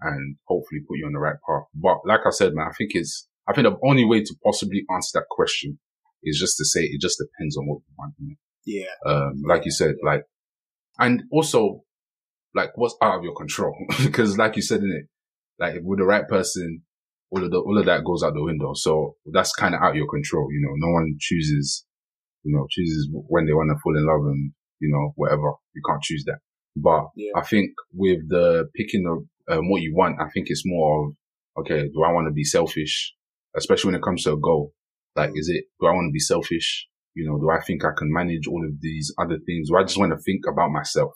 [0.00, 1.64] and hopefully put you on the right path.
[1.74, 4.84] But like I said, man, I think it's, I think the only way to possibly
[4.94, 5.80] answer that question
[6.22, 8.14] is just to say it just depends on what you want.
[8.64, 8.94] Yeah.
[9.04, 10.22] Um, like you said, like,
[11.00, 11.82] and also,
[12.54, 13.74] like, what's out of your control?
[14.04, 15.08] because, like you said in it,
[15.58, 16.82] like, with the right person,
[17.30, 18.72] all of the, all of that goes out the window.
[18.74, 20.46] So that's kind of out of your control.
[20.52, 21.84] You know, no one chooses,
[22.44, 25.54] you know, chooses when they want to fall in love and, you know, whatever.
[25.74, 26.38] You can't choose that.
[26.76, 27.32] But yeah.
[27.36, 31.12] I think with the picking of um, what you want, I think it's more of,
[31.62, 33.14] okay, do I want to be selfish?
[33.56, 34.72] Especially when it comes to a goal.
[35.14, 36.86] Like, is it, do I want to be selfish?
[37.14, 39.70] You know, do I think I can manage all of these other things?
[39.70, 41.12] Do I just want to think about myself?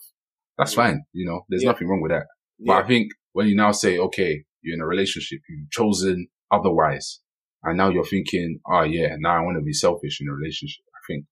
[0.57, 0.83] That's yeah.
[0.83, 1.03] fine.
[1.13, 1.71] You know, there's yeah.
[1.71, 2.25] nothing wrong with that.
[2.59, 7.19] But I think when you now say, okay, you're in a relationship, you've chosen otherwise.
[7.63, 10.83] And now you're thinking, oh yeah, now I want to be selfish in a relationship.
[10.95, 11.25] I think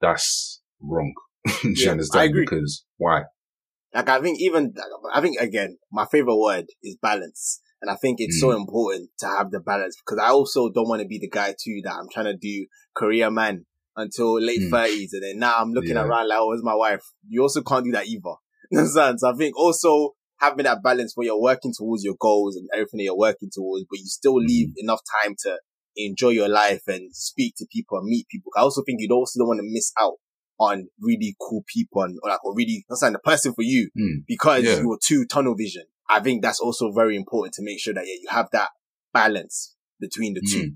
[0.00, 1.14] that's wrong.
[1.62, 2.22] You yeah, understand?
[2.22, 2.44] I agree.
[2.44, 3.22] Because why?
[3.94, 4.74] Like I think even,
[5.12, 7.60] I think again, my favorite word is balance.
[7.82, 8.40] And I think it's mm.
[8.40, 11.48] so important to have the balance because I also don't want to be the guy
[11.48, 13.66] too that I'm trying to do career man
[13.96, 15.12] until late thirties.
[15.12, 15.16] Mm.
[15.16, 16.04] And then now I'm looking yeah.
[16.04, 17.02] around like, oh, where's my wife?
[17.28, 18.34] You also can't do that either.
[18.76, 19.20] understand?
[19.20, 22.98] So I think also having that balance where you're working towards your goals and everything
[22.98, 24.74] that you're working towards, but you still leave mm.
[24.78, 25.58] enough time to
[25.96, 28.50] enjoy your life and speak to people and meet people.
[28.56, 30.14] I also think you also don't want to miss out
[30.58, 33.90] on really cool people and or like or really that's like the person for you
[33.98, 34.24] mm.
[34.26, 34.80] because yeah.
[34.80, 35.84] you're too tunnel vision.
[36.08, 38.68] I think that's also very important to make sure that yeah, you have that
[39.12, 40.50] balance between the mm.
[40.50, 40.72] two.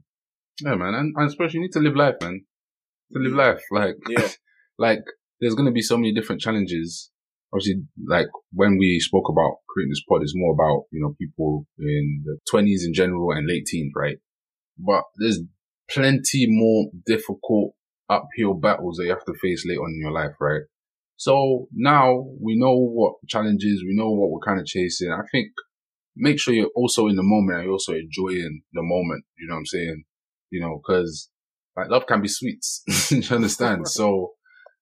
[0.62, 2.45] Yeah, man, and, and especially you need to live life, man.
[3.12, 4.29] To live life, like yeah,
[4.79, 5.03] like
[5.41, 7.11] there's gonna be so many different challenges.
[7.53, 11.66] Obviously, like when we spoke about creating this pod, it's more about you know people
[11.79, 14.16] in the twenties in general and late teens, right?
[14.79, 15.41] But there's
[15.89, 17.76] plenty more difficult
[18.09, 20.63] uphill battles that you have to face later on in your life, right?
[21.17, 25.11] So now we know what challenges, we know what we're kind of chasing.
[25.11, 25.49] I think
[26.15, 29.25] make sure you're also in the moment and you're also enjoying the moment.
[29.39, 30.05] You know what I'm saying?
[30.51, 31.31] You know, cause
[31.77, 32.65] like love can be sweet.
[33.11, 33.89] you understand?
[33.89, 34.33] so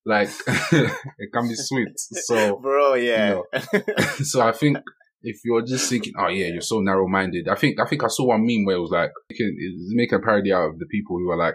[0.05, 1.93] like it can be sweet.
[1.97, 3.41] So bro, yeah.
[3.72, 4.79] You know, so I think
[5.22, 7.49] if you're just thinking, oh yeah, you're so narrow minded.
[7.49, 9.57] I think I think I saw one meme where it was like making,
[9.91, 11.55] making a parody out of the people who are like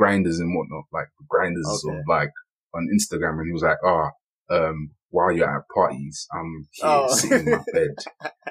[0.00, 1.98] grinders and whatnot, like grinders okay.
[1.98, 2.30] of like
[2.74, 4.08] on Instagram, and he was like, oh,
[4.50, 7.14] um, while you're at parties, I'm here oh.
[7.14, 7.90] sitting in my bed,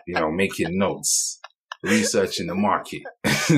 [0.05, 1.39] you know, making notes,
[1.81, 3.01] researching the market.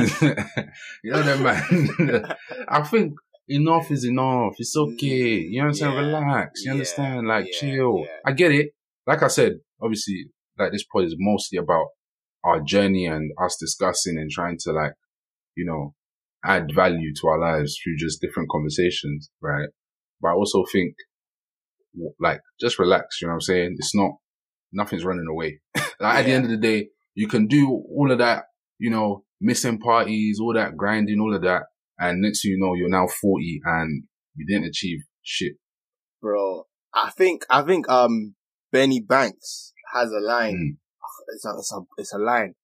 [1.03, 2.35] you know that man.
[2.69, 3.15] I think
[3.49, 4.53] enough is enough.
[4.57, 5.39] It's okay.
[5.39, 5.93] You know what I'm saying?
[5.93, 5.99] Yeah.
[5.99, 6.61] Relax.
[6.61, 6.71] You yeah.
[6.71, 7.27] understand?
[7.27, 7.59] Like yeah.
[7.59, 8.05] chill.
[8.25, 8.69] I get it.
[9.05, 10.27] Like I said, obviously,
[10.57, 11.87] like this pod is mostly about
[12.45, 14.93] our journey and us discussing and trying to like,
[15.55, 15.93] you know,
[16.43, 19.69] add value to our lives through just different conversations, right?
[20.21, 20.95] But I also think
[22.19, 23.75] like just relax, you know what I'm saying?
[23.77, 24.11] It's not
[24.71, 25.59] nothing's running away.
[25.75, 26.13] like yeah.
[26.13, 28.43] at the end of the day, you can do all of that,
[28.79, 31.63] you know, missing parties, all that grinding, all of that,
[31.99, 34.03] and next thing you know, you're now 40 and
[34.35, 35.53] you didn't achieve shit.
[36.21, 38.35] Bro, I think I think um
[38.71, 40.77] Benny Banks has a line.
[40.77, 40.77] Mm.
[41.35, 42.55] It's a it's a it's a line.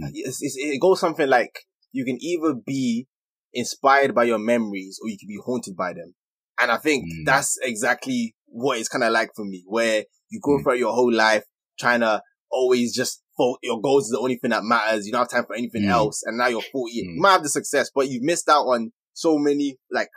[0.00, 0.10] Mm.
[0.14, 1.52] It's, it's, it goes something like
[1.92, 3.06] you can either be
[3.52, 6.14] inspired by your memories or you can be haunted by them.
[6.60, 7.24] And I think mm.
[7.24, 10.62] that's exactly what it's kind of like for me, where you go mm.
[10.62, 11.44] throughout your whole life
[11.78, 15.06] trying to always just focus, your goals is the only thing that matters.
[15.06, 15.90] You don't have time for anything mm.
[15.90, 16.22] else.
[16.24, 16.92] And now you're 40.
[16.92, 17.16] You mm.
[17.16, 20.08] might have the success, but you've missed out on so many like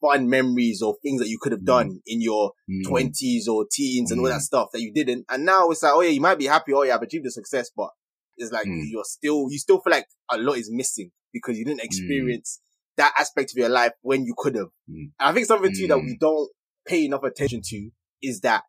[0.00, 1.66] fun memories or things that you could have mm.
[1.66, 2.88] done in your mm.
[2.88, 5.26] twenties or teens and all that stuff that you didn't.
[5.28, 6.72] And now it's like, oh yeah, you might be happy.
[6.72, 7.90] Oh yeah, I've achieved the success, but
[8.40, 11.84] it's like you're still, you still feel like a lot is missing because you didn't
[11.84, 12.60] experience
[12.96, 14.66] that aspect of your life when you could have.
[14.90, 15.12] Mm.
[15.18, 15.88] I think something too mm.
[15.88, 16.18] that we mm.
[16.18, 16.50] don't
[16.86, 17.90] pay enough attention to
[18.22, 18.64] is that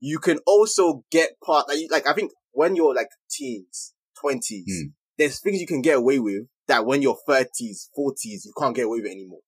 [0.00, 4.92] you can also get part, like, like I think when you're like teens, twenties, mm.
[5.18, 8.86] there's things you can get away with that when you're thirties, forties, you can't get
[8.86, 9.40] away with anymore.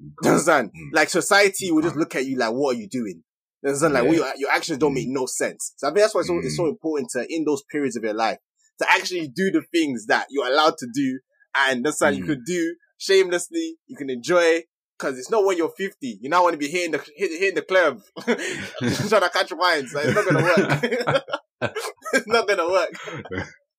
[0.00, 0.70] You understand?
[0.70, 0.94] Mm.
[0.94, 3.22] Like society will just look at you like, what are you doing?
[3.62, 3.94] You understand?
[3.94, 4.10] Like, yeah.
[4.10, 5.12] your, your actions don't make mm.
[5.12, 5.74] no sense.
[5.76, 8.02] So I think that's why it's so, it's so important to, in those periods of
[8.02, 8.38] your life,
[8.80, 11.20] to actually do the things that you're allowed to do.
[11.56, 13.76] And that's how you could do shamelessly.
[13.86, 14.62] You can enjoy
[14.98, 16.18] because it's not when you're 50.
[16.20, 19.92] You now want to be hitting the hitting the club, trying to catch wines.
[19.92, 21.24] So it's not gonna work.
[22.12, 22.90] it's not gonna work.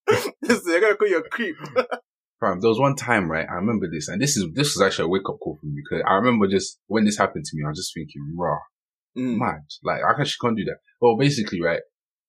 [0.41, 1.55] They're gonna call you a creep.
[2.39, 3.47] Fam, there was one time, right?
[3.49, 5.81] I remember this, and this is this was actually a wake up call for me
[5.83, 8.59] because I remember just when this happened to me, I was just thinking, raw,
[9.17, 9.37] mm.
[9.37, 9.65] mad.
[9.83, 10.77] Like I actually can't do that.
[11.01, 11.81] Well, basically, right?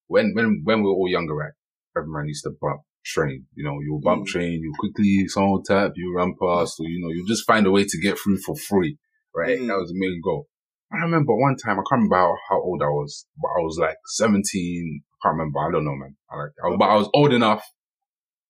[0.08, 1.52] when, when, when we were all younger, right?
[1.97, 3.47] Everyone used to bump train.
[3.55, 4.26] You know, you'll bump Mm.
[4.26, 7.70] train, you quickly, someone tap, you run past, or, you know, you just find a
[7.70, 8.99] way to get through for free,
[9.34, 9.59] right?
[9.59, 9.68] Mm.
[9.68, 10.49] That was the main goal.
[10.92, 12.16] I remember one time, I can't remember
[12.49, 15.03] how, old I was, but I was like 17.
[15.12, 15.59] I can't remember.
[15.61, 16.16] I don't know, man.
[16.30, 17.64] I like, I, but I was old enough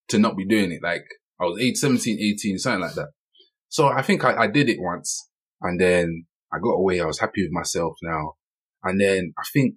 [0.08, 0.82] to not be doing it.
[0.82, 1.04] Like
[1.40, 3.08] I was 8, 17, 18, something like that.
[3.68, 5.28] So I think I, I did it once
[5.60, 7.00] and then I got away.
[7.00, 8.34] I was happy with myself now.
[8.82, 9.74] And then I think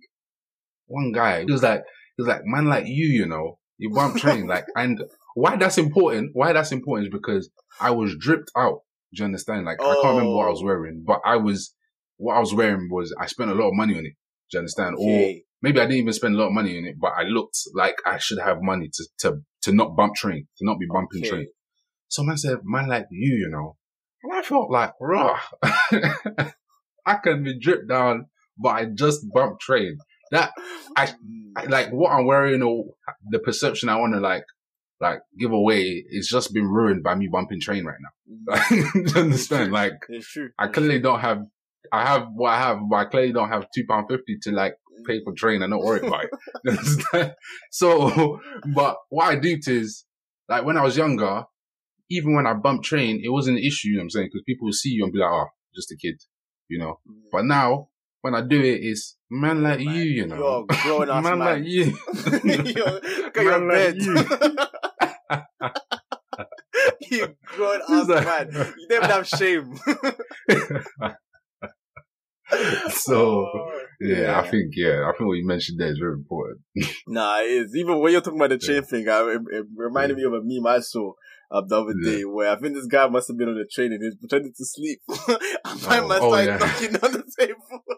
[0.88, 1.84] one guy, he was like,
[2.16, 5.02] he was like, man, like you, you know, you bump train, like, and
[5.34, 7.50] why that's important, why that's important is because
[7.80, 8.82] I was dripped out.
[9.14, 9.66] Do you understand?
[9.66, 10.66] Like, I can't remember what I was Oh.
[10.66, 11.74] wearing, but I was,
[12.18, 14.14] what I was wearing was, I spent a lot of money on it.
[14.52, 14.96] Do you understand?
[15.00, 17.58] Or maybe I didn't even spend a lot of money on it, but I looked
[17.74, 21.22] like I should have money to, to, to not bump train, to not be bumping
[21.22, 21.30] Okay.
[21.30, 21.48] train.
[22.10, 23.78] So man said, man like you, you know.
[24.24, 25.40] And I felt like, rah,
[27.06, 28.26] I can be dripped down,
[28.58, 29.98] but I just bump train.
[30.32, 30.52] That.
[30.96, 31.14] I-
[31.68, 32.86] like what I'm wearing or
[33.30, 34.44] the perception I want to like,
[35.02, 38.60] like give away is just been ruined by me bumping train right now.
[38.70, 39.72] Do you understand?
[39.72, 40.50] Like It's true.
[40.60, 41.40] I It's clearly don't have,
[41.92, 44.76] I have what I have, but I clearly don't have two pound fifty to like
[45.08, 46.26] pay for train and not worry about
[46.66, 47.36] it.
[47.72, 48.40] So,
[48.74, 50.06] but what I do is,
[50.48, 51.44] like when I was younger,
[52.10, 54.28] even when I bumped train, it wasn't an issue, you know what I'm saying?
[54.28, 56.16] Because people would see you and be like, oh, just a kid,
[56.68, 57.00] you know?
[57.08, 57.22] Mm.
[57.32, 57.89] But now,
[58.22, 60.66] when I do it, it's man like Man, you, you know?
[60.86, 61.42] You're a grown ass man, man.
[61.48, 61.86] like you.
[62.44, 63.96] You're- Man like
[67.12, 68.50] you grown He's ass man.
[68.78, 69.76] You never have shame.
[72.92, 76.62] so, Oh, yeah, I think, yeah, I think what you mentioned there is very important.
[77.08, 77.76] Nah, it is.
[77.76, 80.42] Even when you're talking about the chain thing, I, it, it reminded me of a
[80.44, 81.14] meme I saw
[81.52, 82.12] uh, the other Yeah.
[82.12, 84.54] day where I think this guy must have been on the train and he's pretending
[84.56, 85.00] to sleep.
[85.10, 86.58] and my Oh, man oh, started yeah.
[86.58, 87.84] knocking on the table.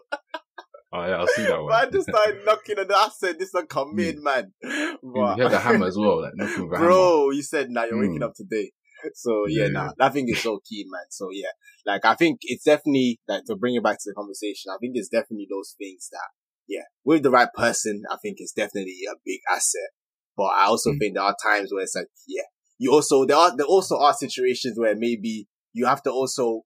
[0.94, 1.68] Oh, yeah, I'll see that one.
[1.70, 4.52] Man just started knocking on the I said, this is a committed man.
[4.62, 6.88] You had the hammer as well, like knocking with a hammer.
[6.90, 8.24] Bro, he said, nah, you're waking Mm.
[8.26, 8.72] up today.
[9.14, 9.68] So yeah, Yeah.
[9.72, 11.06] nah, that thing is so key, man.
[11.08, 11.48] So yeah,
[11.86, 14.70] like I think it's definitely like to bring it back to the conversation.
[14.70, 16.28] I think it's definitely those things that,
[16.68, 19.90] yeah, with the right person, I think it's definitely a big asset.
[20.36, 20.98] But I also Mm.
[20.98, 22.44] think there are times where it's like, yeah,
[22.78, 26.62] you also there are there also are situations where maybe you have to also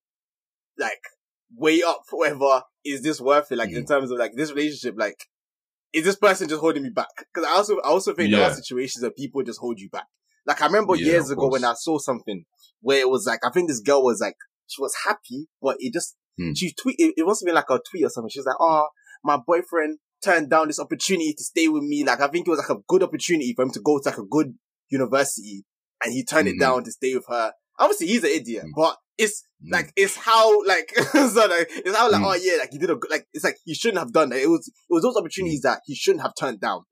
[0.79, 1.01] like
[1.57, 3.89] weigh up whether is this worth it, like in Mm.
[3.89, 5.17] terms of like this relationship, like
[5.93, 7.09] is this person just holding me back?
[7.19, 10.07] Because I also I also think there are situations where people just hold you back.
[10.47, 12.45] Like I remember Yeah, years ago when I saw something
[12.81, 14.37] where it was like I think this girl was like
[14.67, 16.53] she was happy, but it just Hmm.
[16.55, 18.29] she tweet it, it must have been like a tweet or something.
[18.29, 18.89] She was like, "Oh,
[19.25, 22.05] my boyfriend turned down this opportunity to stay with me.
[22.05, 24.19] Like I think it was like a good opportunity for him to go to like
[24.19, 24.53] a good
[24.91, 25.65] university,
[26.05, 26.61] and he turned it Mhm.
[26.61, 27.53] down to stay with her.
[27.79, 28.71] Obviously, he's an idiot, Mm.
[28.77, 29.73] but it's Mm.
[29.73, 32.27] like it's how like so like it's how like Mm.
[32.27, 34.41] oh yeah like he did a good like it's like he shouldn't have done that.
[34.41, 36.83] It was it was those opportunities that he shouldn't have turned down.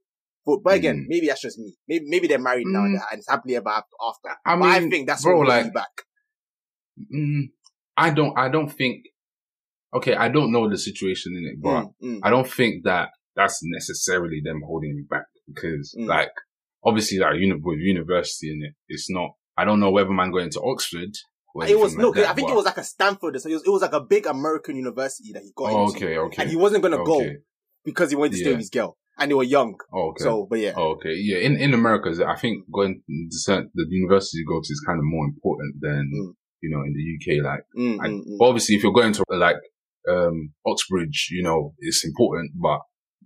[0.46, 1.04] But but again, Mm.
[1.08, 1.74] maybe that's just me.
[1.88, 3.00] Maybe maybe they're married now Mm.
[3.10, 4.36] and it's happily ever after.
[4.44, 6.02] I but I think that's bro, what like- me back.
[7.12, 7.50] Mm,
[7.96, 9.04] I don't, I don't think,
[9.94, 13.10] okay, I don't know the situation in it, but Mm, mm, I don't think that
[13.36, 16.06] that's necessarily them holding you back because Mm.
[16.06, 16.30] like,
[16.84, 20.50] obviously like uni- with university in it, it's not, I don't know whether man going
[20.50, 21.10] to Oxford.
[21.66, 23.40] it was anything no, like that, I think it was like a Stanford.
[23.40, 25.96] So it was, it was like a big American university that he got Oh, into,
[25.96, 26.42] okay, okay.
[26.42, 27.24] and he wasn't gonna go
[27.84, 28.50] because he wanted to stay Yeah.
[28.52, 29.76] with his girl, and they were young.
[29.92, 30.24] Oh, okay.
[30.24, 31.14] So, but yeah, Oh, okay.
[31.14, 31.38] Yeah.
[31.38, 35.04] In, in America, I think going to the university you go to is kind of
[35.04, 36.34] more important than, Mm.
[36.62, 37.44] you know, in the UK.
[37.44, 38.36] Like, Mm, I- mm, mm.
[38.40, 39.56] Obviously, if you're going to like
[40.10, 42.52] um Oxbridge, you know, it's important.
[42.60, 42.80] But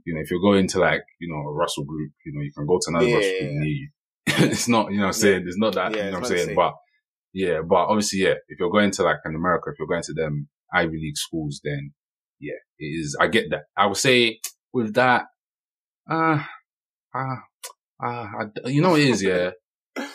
[0.09, 2.53] you know, if you're going to like you know a Russell Group, you know, you
[2.57, 3.89] can go to another Yeah, Russell Group near you.
[4.53, 5.95] it's not, you know, what I'm saying it's not that.
[5.95, 6.73] Yeah, you know, what I'm saying, but
[7.35, 10.15] yeah, but obviously, yeah, if you're going to like in America, if you're going to
[10.15, 11.93] them Ivy League schools, then
[12.41, 13.17] yeah, it is.
[13.21, 13.65] I get that.
[13.77, 14.41] I would say
[14.73, 15.25] with that,
[16.11, 16.43] uh,
[17.15, 17.37] uh,
[18.03, 19.51] uh, I- you know, what it is, yeah.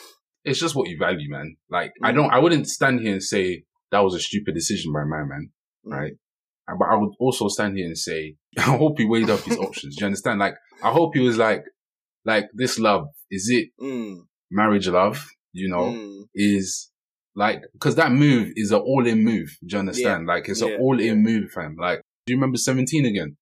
[0.45, 1.55] It's just what you value, man.
[1.69, 2.15] Like, I Mm.
[2.15, 5.51] don't, I wouldn't stand here and say that was a stupid decision by my man
[5.85, 5.91] Mm.
[5.97, 6.13] right?
[6.67, 9.95] But I would also stand here and say, I hope he weighed up his options.
[9.95, 10.39] Do you understand?
[10.39, 11.63] Like, I hope he was like,
[12.25, 15.27] like this love, is it Mm, marriage love?
[15.51, 16.23] You know, mm.
[16.33, 16.89] is
[17.35, 19.57] like, cause that move is an all in move.
[19.65, 20.25] Do you understand?
[20.27, 21.13] Like, it's Yeah, an all in yeah.
[21.15, 21.75] move, fam.
[21.79, 23.37] Like, do you remember 17 again?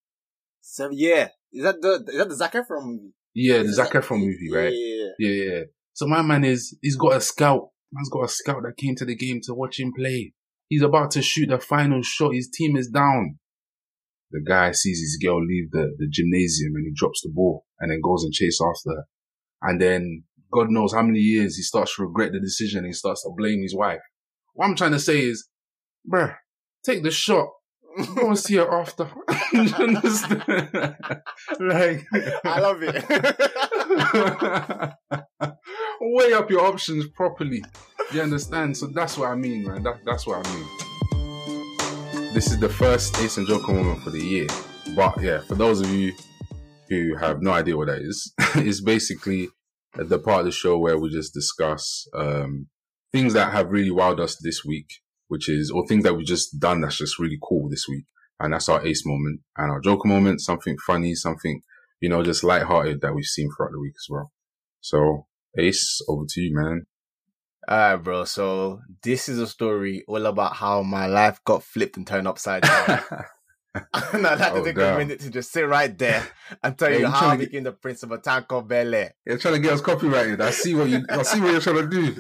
[0.62, 3.14] So yeah, is that the is that the Zac Efron movie?
[3.34, 4.74] Yeah, the Zac Efron movie, right?
[4.74, 5.62] Yeah, Yeah, yeah.
[5.94, 7.70] So my man is, he's got a scout.
[7.92, 10.34] Man's got a scout that came to the game to watch him play.
[10.72, 12.34] He's about to shoot the final shot.
[12.34, 13.38] His team is down.
[14.32, 17.92] The guy sees his girl leave the, the gymnasium and he drops the ball and
[17.92, 19.04] then goes and chases after her.
[19.64, 22.86] And then God knows how many years he starts to regret the decision.
[22.86, 24.00] He starts to blame his wife.
[24.54, 25.46] What I'm trying to say is,
[26.10, 26.38] bruh,
[26.86, 27.50] take the shot.
[28.16, 29.12] Go and see it after.
[29.52, 30.70] you understand?
[31.60, 32.06] like,
[32.46, 32.96] I love it.
[36.02, 37.64] Weigh up your options properly.
[38.12, 38.76] You understand?
[38.76, 39.84] So that's what I mean, man.
[39.84, 40.68] That, that's what I mean.
[42.34, 44.48] This is the first Ace and Joker moment for the year.
[44.96, 46.14] But yeah, for those of you
[46.90, 49.50] who have no idea what that is, it's basically
[49.94, 52.68] the part of the show where we just discuss um,
[53.12, 54.88] things that have really wowed us this week,
[55.28, 58.06] which is, or things that we've just done that's just really cool this week.
[58.40, 61.62] And that's our ace moment and our joker moment, something funny, something,
[62.00, 64.32] you know, just lighthearted that we've seen throughout the week as well.
[64.80, 65.28] So
[65.58, 66.86] ace, over to you, man.
[67.70, 68.26] Alright, bro.
[68.26, 72.64] So this is a story all about how my life got flipped and turned upside
[72.64, 73.00] down.
[74.14, 74.96] and I'd like Oh, to take damn.
[74.96, 76.28] a minute to just sit right there
[76.64, 78.68] and tell Yeah, you how I to get- became the prince of a town called
[78.68, 79.14] Bel Air.
[79.26, 80.42] You're trying to get us copyrighted.
[80.42, 82.16] I see what you, I see what you're trying to do.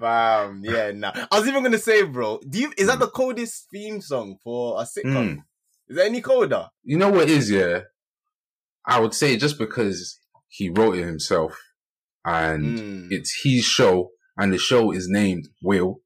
[0.04, 1.12] um, yeah, nah.
[1.30, 4.80] I was even gonna say, bro, do you is that the coldest theme song for
[4.80, 5.04] a sitcom?
[5.36, 5.42] Mm.
[5.88, 6.68] Is there any colder?
[6.84, 7.80] you know what it is, yeah?
[8.86, 10.18] I would say just because
[10.48, 11.60] he wrote it himself
[12.24, 13.06] and Mm.
[13.10, 16.00] it's his show and the show is named Will,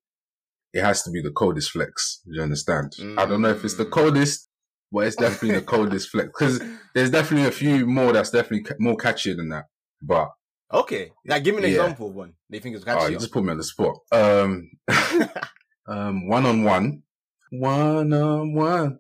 [0.73, 2.21] it has to be the coldest flex.
[2.27, 2.95] You understand?
[3.19, 3.91] I don't know if it's the Mm.
[3.91, 4.49] coldest,
[4.91, 6.61] but it's definitely the coldest flex because
[6.95, 9.67] there's definitely a few more that's definitely ca- more catchier than that.
[10.01, 10.29] But
[10.73, 11.81] Okay, like give me an Yeah.
[11.83, 12.33] example of one.
[12.49, 13.13] They think it's oh, catchy.
[13.13, 13.95] you just put me on the spot.
[14.11, 14.71] Um,
[15.87, 17.03] um, one on one,
[17.51, 18.99] one on one.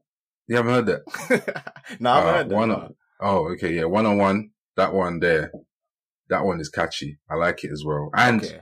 [0.48, 1.72] You haven't heard that?
[2.00, 2.54] no, I've Uh, heard that.
[2.54, 4.50] one on- Oh, okay, yeah, one on one.
[4.76, 5.52] That one there,
[6.28, 7.18] that one is catchy.
[7.30, 8.60] I like it as well, and Okay.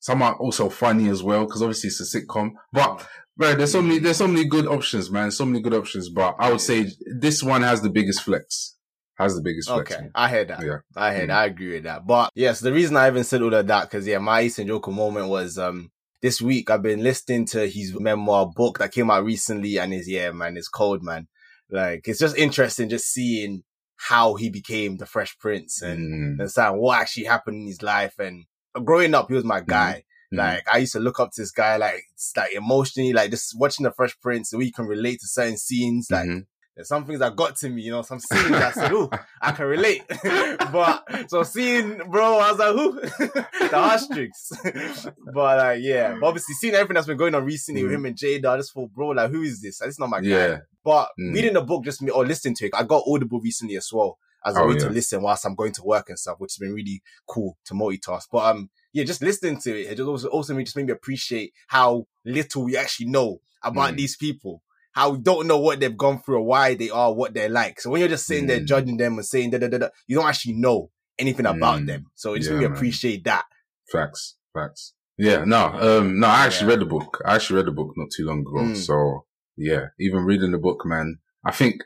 [0.00, 2.52] some are also funny as well because obviously it's a sitcom.
[2.72, 5.30] But bro, there's so many, there's so many good options, man.
[5.30, 6.08] So many good options.
[6.10, 8.74] But I would say this one has the biggest flex.
[9.18, 9.92] Has the biggest flex.
[9.92, 10.10] Okay, man.
[10.14, 10.62] I heard that.
[10.62, 10.78] Yeah.
[10.94, 11.30] I heard.
[11.30, 11.34] Mm.
[11.34, 12.06] I agree with that.
[12.06, 14.90] But yes, the reason I even said all of that because yeah, my and Joker
[14.90, 15.90] moment was um
[16.20, 16.68] this week.
[16.68, 20.58] I've been listening to his memoir book that came out recently, and is yeah, man,
[20.58, 21.28] it's cold, man.
[21.70, 23.62] Like it's just interesting just seeing
[23.96, 25.98] how he became the Fresh Prince and
[26.36, 28.18] Mm, understand what actually happened in his life.
[28.18, 28.44] And
[28.84, 30.04] growing up, he was my guy.
[30.32, 30.36] mm.
[30.38, 33.58] Like I used to look up to this guy, like it's like emotionally, like just
[33.58, 36.08] watching the Fresh Prince, so we can relate to certain scenes.
[36.10, 36.46] Like Mhm.
[36.76, 39.10] There's some things that got to me, you know, some scenes that I said, "Ooh,
[39.40, 40.02] I can relate."
[40.72, 43.00] but so seeing, bro, I was like, "Who?"
[43.70, 44.52] the heartstrings.
[45.32, 47.94] but like, yeah, but obviously seeing everything that's been going on recently with Mhm.
[47.94, 49.78] him and Jada, I just thought, bro, like, who is this?
[49.78, 50.28] This is not my guy.
[50.28, 51.32] yeah, But Mm.
[51.34, 54.18] reading the book, just me or listening to it, I got Audible recently as well
[54.44, 54.92] as a Oh, way to yeah.
[54.92, 58.24] listen whilst I'm going to work and stuff, which has been really cool to multitask.
[58.30, 60.92] But um, yeah, just listening to it, it just also also made, just made me
[60.92, 63.96] appreciate how little we actually know about Mm.
[63.96, 64.62] these people.
[64.96, 67.80] How we don't know what they've gone through or why they are what they're like.
[67.82, 68.66] So when you're just sitting there Mm.
[68.66, 71.86] judging them and saying da da da da, you don't actually know anything about Mm.
[71.86, 72.06] them.
[72.14, 72.72] So it just Yeah, me man.
[72.74, 73.44] appreciate that.
[73.92, 74.94] facts, facts.
[75.18, 76.70] Yeah, no, um, no, I actually Yeah.
[76.76, 77.20] read the book.
[77.26, 78.62] I actually read the book not too long ago.
[78.72, 78.76] Mm.
[78.76, 79.26] So
[79.56, 81.82] yeah, even reading the book, man, I think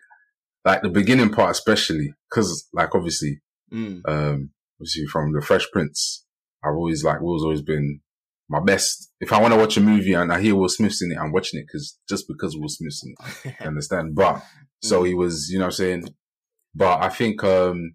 [0.65, 3.41] like the beginning part, especially because like obviously
[3.73, 4.03] Mm.
[4.09, 6.25] um, obviously from the Fresh Prince,
[6.65, 8.01] I've always like Will's always been
[8.51, 9.13] my best.
[9.21, 11.33] If I want to watch a movie and I hear Will Smith's in it, I'm
[11.33, 14.15] watching it because just because Will Smith's in it, you understand?
[14.17, 14.43] But
[14.83, 16.15] so he was, you know what I'm saying?
[16.75, 17.95] But I think, um,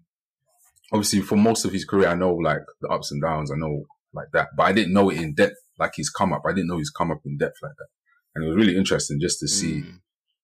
[0.92, 3.84] obviously for most of his career, I know like the ups and downs, I know
[4.14, 6.42] like that, but I didn't know it in depth, like he's come up.
[6.46, 7.88] I didn't know he's come up in depth like that.
[8.34, 10.00] And it was really interesting just to see Mm.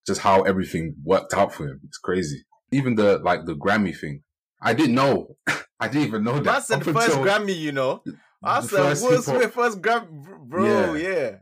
[0.06, 1.80] just how everything worked out for him.
[1.84, 2.44] It's crazy.
[2.70, 4.22] Even the, like the Grammy thing.
[4.60, 5.36] I didn't know.
[5.80, 6.44] I didn't even know that.
[6.44, 8.02] That's the first until Grammy, you know.
[8.44, 10.94] I said first Will Smith first Grammy, bro.
[10.94, 11.36] Yeah.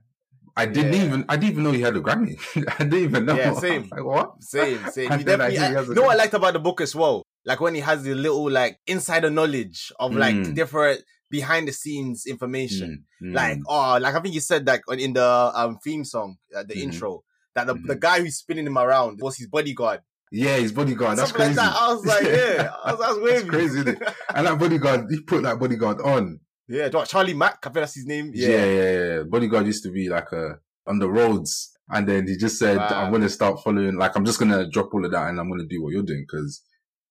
[0.57, 1.05] I didn't Yeah.
[1.05, 2.39] even, I didn't even know he had a Grammy.
[2.79, 3.37] I didn't even know.
[3.37, 3.89] Yeah, same.
[3.91, 4.43] like what?
[4.43, 5.11] Same, same.
[5.13, 5.59] I definitely.
[5.59, 7.23] I, you know what I liked about the book as well?
[7.45, 10.55] Like when he has the little like insider knowledge of like Mm.
[10.55, 13.05] different behind the scenes information.
[13.23, 13.35] Mm, mm.
[13.35, 16.75] Like oh, like I think you said that in the um theme song, uh, the
[16.75, 16.83] Mhm.
[16.83, 17.23] intro,
[17.55, 18.01] that the, the Mhm.
[18.01, 20.01] guy who's spinning him around was his bodyguard.
[20.33, 21.17] yeah, his bodyguard.
[21.19, 21.61] That's Something crazy.
[21.61, 21.83] like that.
[21.83, 23.49] I was like, yeah, I was, I was wavy.
[23.49, 24.03] crazy, isn't
[24.35, 26.41] And that bodyguard, he put that bodyguard on.
[26.71, 27.59] Yeah, Charlie Mack.
[27.63, 28.31] I think that's his name.
[28.35, 29.23] Yeah, Yeah, yeah, yeah.
[29.25, 32.89] Bodyguard used to be like a on the roads, and then he just said, Wow.
[33.05, 33.97] "I'm gonna start following.
[33.97, 36.25] Like, I'm just gonna drop all of that, and I'm gonna do what you're doing
[36.27, 36.63] because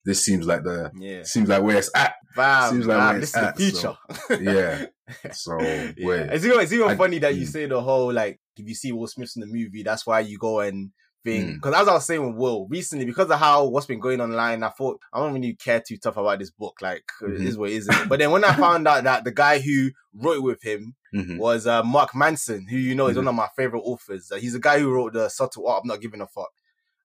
[0.06, 1.24] this seems like the yeah.
[1.24, 2.16] seems like where it's at.
[2.36, 3.58] Bam, Seems like bam, where this it's is the at,
[4.38, 4.44] future.
[4.52, 4.86] Yeah.
[5.34, 5.92] So yeah.
[6.00, 7.50] wait, It's even, it's even I- funny that you mm.
[7.52, 10.38] say the whole like if you see Will Smith in the movie, that's why you
[10.38, 10.92] go and
[11.24, 11.48] thing.
[11.48, 11.54] Mm.
[11.56, 14.64] Because as I was saying with Will recently, because of how what's been going online,
[14.64, 16.82] I thought I don't really care too tough about this book.
[16.82, 17.46] Like it Mhm.
[17.46, 17.88] is what it is.
[17.90, 18.10] it?
[18.10, 21.38] But then when I found out that the guy who wrote it with him Mhm.
[21.38, 23.20] was uh, Mark Manson, who you know is Mhm.
[23.20, 24.32] one of my favorite authors.
[24.32, 25.82] Uh, he's the guy who wrote the subtle art.
[25.84, 26.50] I'm not giving a fuck.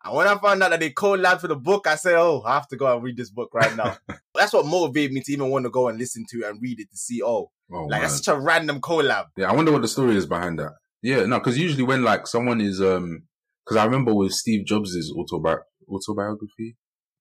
[0.07, 2.53] And when I found out that they collabed for the book, I said, "Oh, I
[2.55, 3.97] have to go and read this book right now."
[4.35, 6.79] That's what motivated me to even want to go and listen to it and read
[6.79, 9.27] it to see, oh, oh, like that's such a random collab.
[9.39, 9.49] yeah.
[9.51, 10.73] I wonder what the story is behind that.
[11.01, 13.23] Yeah, no, because usually when like someone is, um,
[13.65, 16.77] because I remember with Steve Jobs' autobi- autobiography.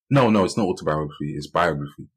[0.09, 1.33] No, no, it's not autobiography.
[1.35, 2.07] It's biography.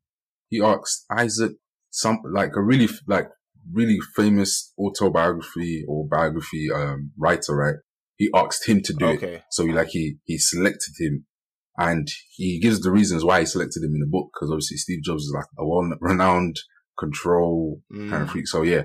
[0.49, 1.53] He asked Isaac
[1.91, 3.29] some like a really like
[3.73, 7.77] really famous autobiography or biography um writer, right?
[8.17, 9.35] He asked him to do Okay.
[9.37, 9.43] it.
[9.51, 11.27] So he like he he selected him,
[11.79, 15.03] and he gives the reasons why he selected him in the book because obviously Steve
[15.03, 16.57] Jobs is like a well renowned
[16.99, 18.33] control kind of Mm.
[18.33, 18.47] freak.
[18.49, 18.83] So yeah.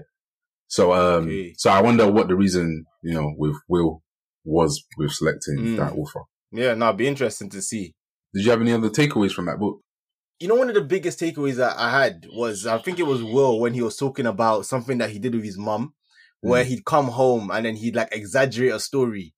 [0.67, 1.53] So um Okay.
[1.57, 4.03] so I wonder what the reason, you know, with Will
[4.43, 5.77] was with selecting Mm.
[5.77, 6.21] that author.
[6.51, 7.93] Yeah, now be interesting to see.
[8.33, 9.81] Did you have any other takeaways from that book?
[10.39, 13.23] You know, one of the biggest takeaways that I had was I think it was
[13.23, 15.93] Will when he was talking about something that he did with his mum,
[16.41, 16.67] where Mm.
[16.67, 19.35] he'd come home and then he'd like exaggerate a story,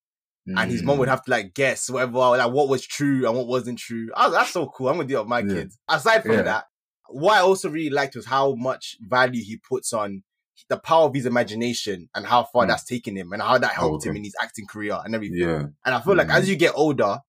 [0.48, 0.86] and his Mm.
[0.86, 4.10] mum would have to like guess whatever, like what was true and what wasn't true.
[4.16, 4.88] Was, that's so cool.
[4.90, 5.54] I'm gonna do it with my Yeah.
[5.54, 5.78] kids.
[5.90, 6.42] Aside from Yeah.
[6.44, 6.66] that,
[7.10, 10.24] what I also really liked was how much value he puts on
[10.70, 12.70] the power of his imagination and how far Mm.
[12.70, 15.40] that's taken him and how that helped him in his acting career and everything.
[15.40, 15.64] Yeah.
[15.86, 16.36] And I feel like Mm.
[16.36, 17.20] as you get older,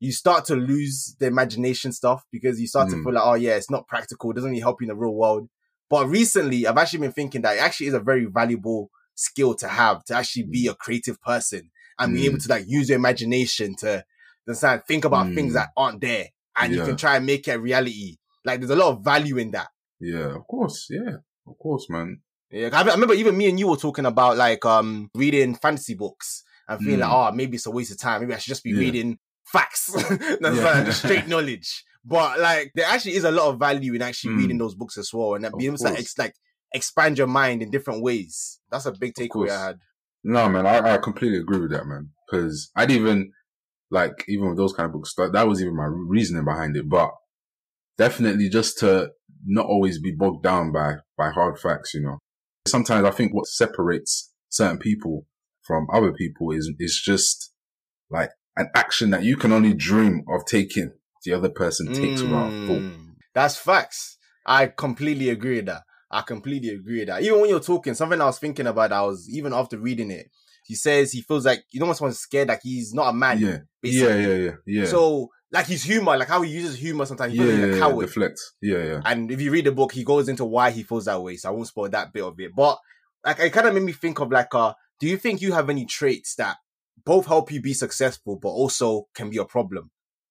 [0.00, 3.04] you start to lose the imagination stuff because you start to Mm.
[3.04, 4.30] feel like, oh yeah, it's not practical.
[4.30, 5.48] It doesn't really help you in the real world.
[5.88, 9.68] But recently, I've actually been thinking that it actually is a very valuable skill to
[9.68, 12.26] have to actually be a creative person and be Mm.
[12.26, 14.04] able to like use your imagination to
[14.46, 15.34] understand, think about Mm.
[15.36, 18.16] things that aren't there and you can try and make it a reality.
[18.44, 19.68] Like there's a lot of value in that.
[20.00, 20.34] Yeah.
[20.36, 20.88] Of course.
[20.90, 21.18] Yeah.
[21.46, 22.20] Of course, man.
[22.54, 25.94] Yeah, I I remember even me and you were talking about like um reading fantasy
[25.94, 27.02] books and feeling Mm.
[27.02, 28.20] like, oh, maybe it's a waste of time.
[28.20, 28.78] Maybe I should just be Yeah.
[28.78, 29.18] reading
[29.52, 29.92] facts.
[30.40, 30.62] That's Yeah.
[30.64, 31.84] like just straight knowledge.
[32.04, 34.38] But like there actually is a lot of value in actually Mm.
[34.38, 36.34] reading those books as well, and that being able to like, ex- like
[36.72, 38.60] expand your mind in different ways.
[38.70, 39.50] That's a big takeaway.
[39.50, 39.78] I had.
[40.22, 42.10] No, man, I, I completely agree with that, man.
[42.30, 43.32] Because I'd even
[43.90, 46.88] like even with those kind of books, that, that was even my reasoning behind it.
[46.88, 47.10] But
[47.98, 49.10] definitely just to
[49.46, 52.18] not always be bogged down by by hard facts, you know.
[52.66, 55.26] Sometimes I think what separates certain people
[55.62, 57.52] from other people is is just
[58.10, 60.92] like an action that you can only dream of taking.
[61.24, 62.22] The other person takes.
[62.22, 64.18] Mm, That's facts.
[64.46, 65.82] I completely agree with that.
[66.10, 67.22] I completely agree with that.
[67.22, 70.26] Even when you're talking, something I was thinking about, I was even after reading it.
[70.66, 73.38] He says he feels like he almost wants scared, like he's not a man.
[73.38, 74.22] Yeah, basically.
[74.22, 74.84] yeah, yeah, yeah, yeah.
[74.86, 77.74] So, like his humor, like how he uses humor sometimes, he yeah, yeah, like a
[77.74, 78.06] yeah, coward.
[78.06, 78.40] deflect.
[78.60, 79.00] Yeah, yeah.
[79.04, 81.36] And if you read the book, he goes into why he feels that way.
[81.36, 82.50] So I won't spoil that bit of it.
[82.54, 82.78] But
[83.24, 85.70] like, it kind of made me think of like, uh, do you think you have
[85.70, 86.56] any traits that
[87.04, 89.90] both help you be successful, but also can be a problem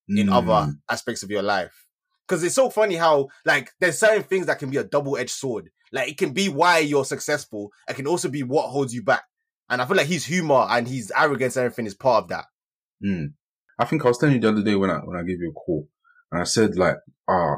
[0.09, 0.33] in Mm.
[0.33, 1.85] other aspects of your life?
[2.27, 5.31] Because it's so funny how like there's certain things that can be a double edged
[5.31, 5.69] sword.
[5.93, 7.71] Like it can be why you're successful.
[7.87, 9.23] It can also be what holds you back.
[9.69, 12.45] And I feel like his humor and his arrogance and everything is part of that.
[13.03, 13.33] Mm.
[13.79, 15.49] I think I was telling you the other day when I when I gave you
[15.51, 15.87] a call,
[16.31, 16.97] and I said like,
[17.27, 17.55] ah,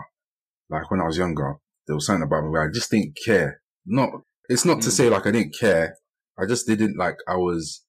[0.70, 1.56] like when I was younger,
[1.88, 3.62] there was something about me where I just didn't care.
[3.86, 4.10] Not,
[4.50, 4.94] it's not to Mm.
[4.94, 5.98] say like I didn't care.
[6.38, 7.18] I just didn't like.
[7.28, 7.84] I was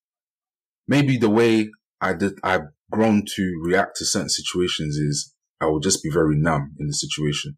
[0.87, 1.70] maybe the way
[2.01, 2.35] I did.
[2.43, 6.87] I've grown to react to certain situations is I will just be very numb in
[6.87, 7.57] the situation,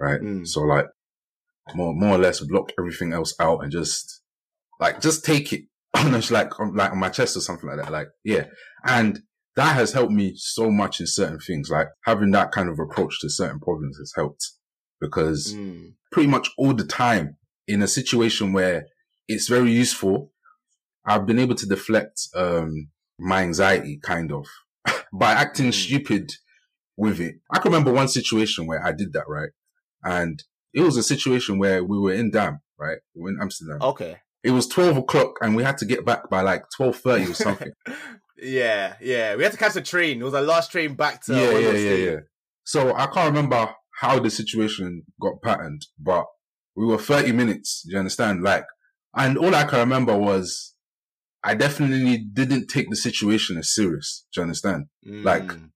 [0.00, 0.20] right?
[0.20, 0.46] Mm.
[0.46, 0.86] So like
[1.74, 4.20] more more or less block everything else out and just
[4.80, 5.62] like just take it.
[5.94, 7.92] It's like on, like on my chest or something like that.
[7.92, 8.46] Like yeah,
[8.84, 9.20] and
[9.56, 11.68] that has helped me so much in certain things.
[11.70, 14.44] Like having that kind of approach to certain problems has helped
[15.00, 15.94] because Mm.
[16.10, 17.36] pretty much all the time
[17.66, 18.86] in a situation where
[19.28, 20.32] it's very useful,
[21.04, 22.88] I've been able to deflect um,
[23.18, 24.46] my anxiety kind of
[25.12, 25.74] by acting Mm.
[25.74, 26.32] stupid
[26.96, 27.36] with it.
[27.50, 29.50] I can remember one situation where I did that, right?
[30.04, 30.42] And
[30.72, 32.98] it was a situation where we were in Dam, right?
[33.14, 33.78] We were in Amsterdam.
[33.82, 34.16] Okay.
[34.42, 37.72] It was 12 o'clock and we had to get back by like 12.30 or something.
[38.42, 39.36] yeah, yeah.
[39.36, 40.20] We had to catch the train.
[40.20, 42.16] It was our last train back to yeah, yeah, yeah, yeah.
[42.64, 46.26] So I can't remember how the situation got patterned, but
[46.76, 47.82] we were 30 minutes.
[47.86, 48.42] Do you understand?
[48.42, 48.64] Like,
[49.14, 50.74] and all I can remember was
[51.44, 54.26] I definitely didn't take the situation as serious.
[54.34, 54.86] Do you understand?
[55.04, 55.70] Like- Mm,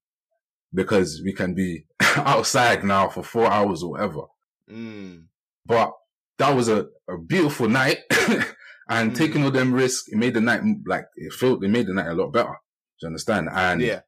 [0.74, 1.86] Because we can be
[2.16, 4.22] outside now for four hours or whatever.
[4.70, 5.24] mm,
[5.64, 5.92] But
[6.38, 7.98] that was a, a beautiful night
[8.88, 9.16] and Mm.
[9.16, 12.08] taking all them risks, it made the night like, it felt, it made the night
[12.08, 12.54] a lot better.
[13.00, 13.48] Do you understand?
[13.52, 14.00] And yeah.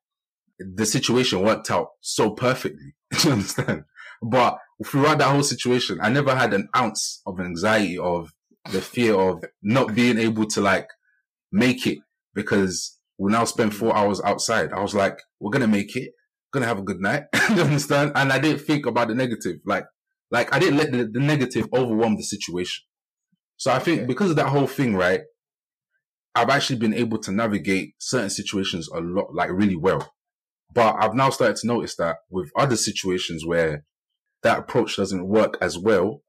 [0.59, 2.95] the situation worked out so perfectly.
[3.19, 3.85] Do you understand?
[4.23, 8.33] But throughout that whole situation, I never had an ounce of anxiety of
[8.73, 10.89] the fear of not being able to like
[11.53, 11.99] make it
[12.35, 14.73] because we now spend four hours outside.
[14.73, 16.13] I was like, we're going to make it.
[16.51, 17.25] Gonna have a good night.
[17.51, 18.13] you understand?
[18.15, 19.57] And I didn't think about the negative.
[19.67, 19.85] Like,
[20.31, 22.85] like I didn't let the, the negative overwhelm the situation.
[23.59, 24.07] So I think Okay.
[24.07, 25.21] because of that whole thing, right?
[26.35, 30.13] I've actually been able to navigate certain situations a lot, like really well.
[30.73, 33.85] But I've now started to notice that with other situations where
[34.43, 36.23] that approach doesn't work as well,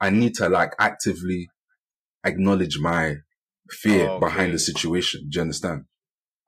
[0.00, 1.48] I need to like actively
[2.24, 3.16] acknowledge my
[3.70, 4.20] fear Okay.
[4.20, 5.28] behind the situation.
[5.30, 5.84] Do you understand?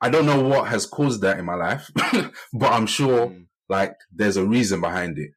[0.01, 1.91] I don't know what has caused that in my life,
[2.53, 3.47] but I'm sure Mm.
[3.71, 5.31] like there's a reason behind it.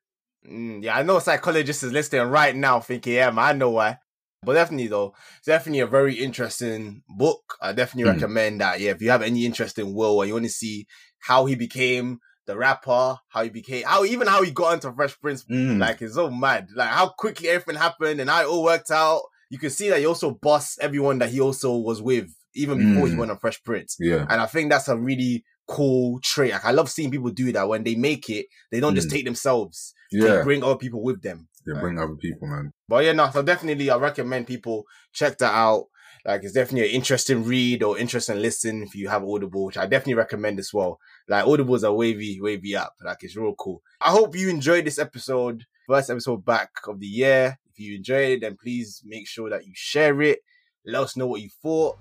[0.45, 3.97] Mm, yeah, I know psychologists is listening right now thinking, yeah, man, I know why.
[4.41, 7.57] But definitely though, it's definitely a very interesting book.
[7.61, 8.13] I definitely Mm.
[8.15, 8.79] recommend that.
[8.79, 10.87] Yeah, if you have any interest in Will and you want to see
[11.19, 15.19] how he became the rapper, how he became, how even how he got into Fresh
[15.19, 15.79] Prince, Mm.
[15.79, 16.69] like it's so mad.
[16.73, 19.21] Like how quickly everything happened and how it all worked out.
[19.49, 23.07] You can see that he also bossed everyone that he also was with even before
[23.07, 23.17] he Mm.
[23.17, 23.97] went on Fresh Prince.
[23.99, 24.25] yeah.
[24.29, 26.51] And I think that's a really cool trait.
[26.53, 29.11] Like I love seeing people do that when they make it, they don't just Mm.
[29.11, 29.93] take themselves.
[30.11, 30.43] They Yeah.
[30.43, 31.48] bring other people with them.
[31.65, 31.79] Yeah.
[31.79, 32.71] Bring other people, man.
[32.87, 35.85] But yeah, no, so definitely I recommend people check that out.
[36.25, 39.85] Like it's definitely an interesting read or interesting listen if you have Audible, which I
[39.85, 40.99] definitely recommend as well.
[41.27, 42.91] Like Audible is a wavy, wavy app.
[43.03, 43.81] Like it's real cool.
[44.01, 47.57] I hope you enjoyed this episode, first episode back of the year.
[47.71, 50.39] If you enjoyed it, then please make sure that you share it.
[50.85, 51.97] Let us know what you thought.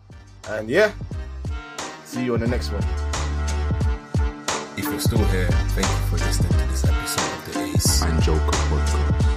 [0.48, 0.92] And yeah,
[2.04, 2.82] see you on the next one.
[4.76, 8.22] If you're still here, thank you for listening to this episode of the Ace And
[8.22, 9.27] Joker podcast.